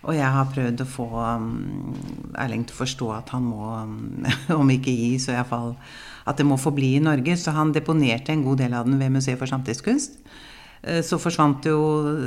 Og 0.04 0.12
jeg 0.14 0.28
har 0.36 0.50
prøvd 0.52 0.82
å 0.82 0.88
få 0.88 1.06
um, 1.16 1.94
Erling 2.38 2.66
til 2.66 2.76
å 2.76 2.80
forstå 2.82 3.08
at 3.16 3.32
han 3.34 3.46
må, 3.48 3.70
um, 3.80 4.26
om 4.60 4.74
ikke 4.74 4.92
gi, 4.92 5.14
så 5.22 5.34
iallfall 5.34 5.74
at 6.26 6.38
det 6.38 6.46
må 6.46 6.58
forbli 6.60 6.96
i 6.96 7.02
Norge. 7.02 7.38
Så 7.40 7.54
han 7.56 7.72
deponerte 7.74 8.34
en 8.34 8.44
god 8.44 8.60
del 8.64 8.76
av 8.76 8.86
den 8.86 9.00
ved 9.00 9.14
Museet 9.14 9.40
for 9.40 9.50
samtidskunst. 9.50 10.20
Eh, 10.82 11.02
Så 11.02 11.18
forsvant 11.18 11.66
jo, 11.66 11.78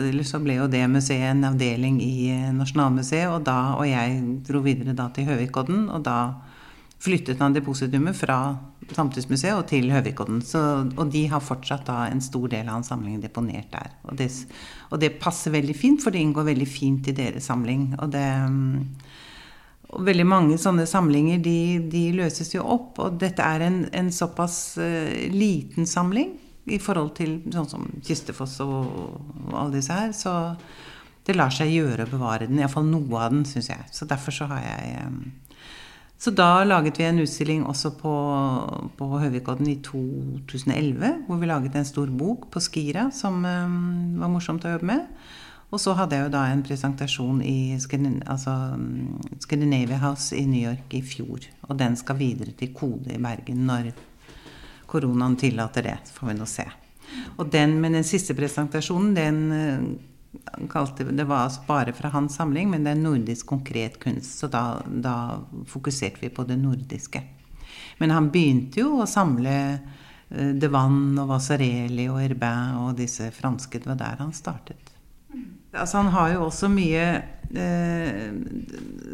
eller 0.09 0.25
så 0.27 0.41
ble 0.43 0.57
jo 0.59 0.67
det 0.71 0.83
museet 0.91 1.31
en 1.31 1.47
avdeling 1.51 1.99
i 2.03 2.29
eh, 2.33 2.51
Nasjonalmuseet, 2.55 3.29
og, 3.31 3.43
da, 3.47 3.75
og 3.77 3.87
jeg 3.87 4.19
dro 4.47 4.63
videre 4.65 4.95
da 4.97 5.09
til 5.15 5.29
Høvikodden, 5.29 5.87
og 5.93 6.03
da 6.07 6.19
flyttet 6.99 7.39
han 7.39 7.55
depositumet 7.55 8.17
fra 8.17 8.39
Samtidsmuseet 8.95 9.55
og 9.55 9.67
til 9.69 9.89
Høvikodden. 9.93 10.41
Så, 10.45 10.61
og 10.95 11.13
de 11.13 11.25
har 11.31 11.43
fortsatt 11.43 11.87
da 11.87 12.03
en 12.09 12.23
stor 12.23 12.49
del 12.51 12.67
av 12.67 12.79
hans 12.79 12.91
samling 12.91 13.21
deponert 13.23 13.71
der. 13.73 13.93
Og 14.09 14.17
det, 14.19 14.29
og 14.89 15.01
det 15.03 15.17
passer 15.21 15.53
veldig 15.55 15.77
fint, 15.77 16.03
for 16.03 16.15
det 16.15 16.23
inngår 16.23 16.49
veldig 16.51 16.69
fint 16.69 17.09
i 17.11 17.15
deres 17.17 17.49
samling. 17.51 17.91
Og 17.99 18.13
det 18.13 18.27
mm, 18.49 18.75
og 19.89 20.05
veldig 20.05 20.25
mange 20.29 20.57
sånne 20.61 20.85
samlinger 20.85 21.39
de, 21.41 21.59
de 21.89 22.03
løses 22.13 22.51
jo 22.53 22.61
opp, 22.61 22.99
og 23.01 23.17
dette 23.21 23.41
er 23.41 23.65
en, 23.65 23.79
en 23.89 24.11
såpass 24.13 24.77
uh, 24.77 25.09
liten 25.33 25.89
samling 25.89 26.35
i 26.69 26.77
forhold 26.81 27.15
til 27.17 27.39
sånn 27.49 27.69
som 27.71 27.87
Kistefoss 28.05 28.59
og, 28.61 28.85
og 29.47 29.55
alle 29.55 29.79
disse 29.79 29.95
her. 29.95 30.13
Så 30.13 30.33
det 31.25 31.33
lar 31.37 31.53
seg 31.53 31.73
gjøre 31.73 32.05
å 32.05 32.11
bevare 32.11 32.45
den. 32.49 32.61
Iallfall 32.61 32.85
noe 32.89 33.17
av 33.17 33.33
den, 33.33 33.47
syns 33.49 33.71
jeg. 33.71 33.87
Så 33.93 34.05
derfor 34.09 34.35
så 34.35 34.49
har 34.51 34.61
jeg 34.61 34.93
eh, 34.99 35.48
Så 36.19 36.33
da 36.35 36.65
laget 36.67 36.99
vi 36.99 37.05
en 37.07 37.21
utstilling 37.23 37.61
også 37.63 37.93
på, 37.95 38.13
på 38.99 39.05
Høvikodden 39.21 39.69
i 39.71 39.77
2011, 39.83 41.13
hvor 41.27 41.39
vi 41.39 41.47
laget 41.47 41.77
en 41.79 41.87
stor 41.87 42.11
bok 42.11 42.49
på 42.51 42.59
Skira 42.59 43.05
som 43.15 43.37
um, 43.45 44.17
var 44.19 44.31
morsomt 44.33 44.67
å 44.67 44.73
jobbe 44.73 44.89
med. 44.89 45.05
Og 45.69 45.79
så 45.79 45.93
hadde 45.95 46.17
jeg 46.17 46.25
jo 46.25 46.33
da 46.33 46.41
en 46.49 46.65
presentasjon 46.65 47.39
i 47.45 47.77
altså, 47.77 48.55
Scandinavia 49.45 50.01
House 50.01 50.35
i 50.35 50.43
New 50.49 50.59
York 50.59 50.91
i 50.97 51.03
fjor. 51.05 51.45
Og 51.69 51.79
den 51.79 51.95
skal 51.95 52.19
videre 52.19 52.51
til 52.57 52.73
Kode 52.75 53.13
i 53.13 53.21
Bergen 53.21 53.63
når 53.69 53.91
koronaen 54.89 55.37
tillater 55.39 55.85
det. 55.85 55.97
Så 56.09 56.17
får 56.17 56.31
vi 56.31 56.37
nå 56.39 56.49
se. 56.49 56.65
Og 57.37 57.47
den, 57.53 57.77
men 57.79 57.95
den 57.95 58.05
siste 58.05 58.35
presentasjonen, 58.35 59.13
den 59.15 59.39
eh, 59.55 59.85
kalte, 60.69 61.03
Det 61.03 61.23
var 61.23 61.45
altså 61.45 61.61
bare 61.67 61.93
fra 61.93 62.09
hans 62.09 62.35
samling, 62.35 62.69
men 62.69 62.83
det 62.83 62.91
er 62.91 63.01
nordisk 63.01 63.45
konkret 63.45 63.99
kunst. 63.99 64.39
Så 64.39 64.47
da, 64.47 64.81
da 64.85 65.39
fokuserte 65.67 66.21
vi 66.21 66.29
på 66.29 66.43
det 66.43 66.59
nordiske. 66.61 67.23
Men 67.97 68.11
han 68.15 68.29
begynte 68.31 68.83
jo 68.83 68.99
å 69.01 69.09
samle 69.09 69.55
uh, 69.77 70.53
De 70.53 70.69
Vann 70.71 71.17
og 71.19 71.33
Vasareli 71.33 72.07
og 72.11 72.21
Herbin 72.21 72.77
og 72.83 72.95
disse 72.99 73.31
franske. 73.35 73.81
Det 73.81 73.91
var 73.91 73.99
der 73.99 74.23
han 74.23 74.33
startet. 74.33 74.93
Altså, 75.73 75.99
han 75.99 76.13
har 76.13 76.31
jo 76.33 76.45
også 76.47 76.65
mye 76.73 77.03
eh, 77.53 78.29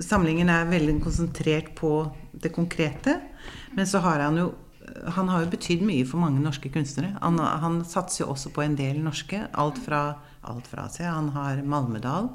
Samlingen 0.05 0.47
er 0.47 0.69
veldig 0.69 1.01
konsentrert 1.03 1.73
på 1.75 1.97
det 2.31 2.53
konkrete. 2.55 3.17
Men 3.75 3.87
så 3.87 3.99
har 4.05 4.23
han 4.23 4.39
jo 4.39 4.53
han 5.15 5.29
har 5.29 5.43
jo 5.43 5.51
betydd 5.51 5.83
mye 5.85 6.05
for 6.07 6.21
mange 6.23 6.41
norske 6.43 6.71
kunstnere. 6.73 7.15
Han, 7.21 7.39
han, 7.39 7.81
satser 7.87 8.23
jo 8.23 8.31
også 8.33 8.51
på 8.55 8.63
en 8.65 8.77
del 8.79 9.01
norske. 9.03 9.41
Alt 9.53 9.81
fra, 9.83 10.01
alt 10.47 10.67
fra 10.71 10.87
seg. 10.91 11.09
Han 11.09 11.31
har 11.35 11.61
Malmedal. 11.63 12.29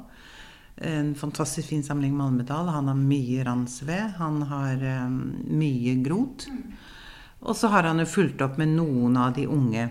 En 0.81 1.13
fantastisk 1.17 1.73
fin 1.73 1.83
samling 1.85 2.13
Malmedal. 2.17 2.69
Han 2.73 2.91
har 2.91 2.99
mye 2.99 3.45
ransved. 3.47 4.17
Han 4.19 4.43
har 4.51 4.85
um, 5.07 5.17
mye 5.57 5.97
grot. 6.05 6.47
Og 7.41 7.57
så 7.57 7.71
har 7.73 7.89
han 7.89 8.01
jo 8.03 8.09
fulgt 8.09 8.43
opp 8.45 8.61
med 8.61 8.75
noen 8.77 9.17
av 9.17 9.33
de 9.37 9.47
unge 9.49 9.89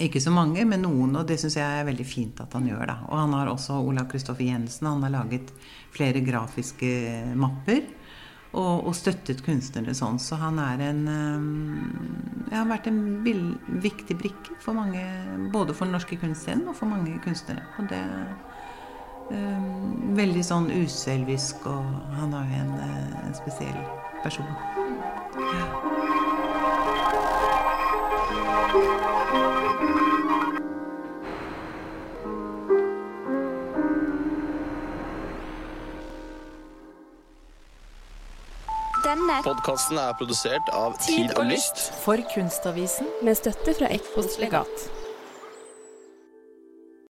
ikke 0.00 0.22
så 0.22 0.32
mange, 0.32 0.62
men 0.64 0.84
noen, 0.86 1.16
og 1.18 1.26
det 1.28 1.38
syns 1.40 1.58
jeg 1.58 1.80
er 1.80 1.86
veldig 1.86 2.06
fint 2.06 2.38
at 2.40 2.54
han 2.56 2.68
gjør. 2.68 2.84
da. 2.88 2.94
Og 3.10 3.18
han 3.18 3.34
har 3.36 3.50
også 3.52 3.80
Olav 3.82 4.08
Kristoffer 4.10 4.46
Jensen. 4.46 4.88
Han 4.88 5.04
har 5.04 5.12
laget 5.12 5.52
flere 5.92 6.22
grafiske 6.24 6.88
mapper. 7.36 7.82
Og, 8.52 8.84
og 8.84 8.92
støttet 8.92 9.40
kunstnere 9.46 9.94
sånn. 9.96 10.18
Så 10.20 10.36
han 10.36 10.58
er 10.60 10.82
en 10.90 11.06
ja, 12.52 12.58
har 12.58 12.68
vært 12.68 12.90
en 12.90 13.24
viktig 13.24 14.16
brikke 14.20 14.58
for 14.60 14.76
mange, 14.76 15.00
både 15.54 15.72
for 15.72 15.88
den 15.88 15.96
norske 15.96 16.18
kunstscenen 16.20 16.68
og 16.68 16.76
for 16.76 16.90
mange 16.90 17.16
kunstnere. 17.24 17.64
Og 17.80 17.88
det 17.88 18.02
um, 19.32 19.70
Veldig 20.12 20.44
sånn 20.44 20.68
uselvisk, 20.68 21.64
og 21.64 21.88
han 22.18 22.34
er 22.36 22.50
jo 22.50 22.60
en, 22.66 22.74
eh, 22.84 23.14
en 23.24 23.34
spesiell 23.38 23.80
person. 24.20 24.52
Ja. 25.40 25.66
Denne 39.12 39.42
podkasten 39.44 39.98
er 40.00 40.14
produsert 40.16 40.70
av 40.72 40.94
Tid 41.04 41.34
og 41.36 41.50
Lyst. 41.50 41.82
For 42.00 42.22
Kunstavisen 42.32 43.10
med 43.26 43.36
støtte 43.36 43.74
fra 43.76 43.90
Ekpos 43.92 44.38
legat. 44.40 44.86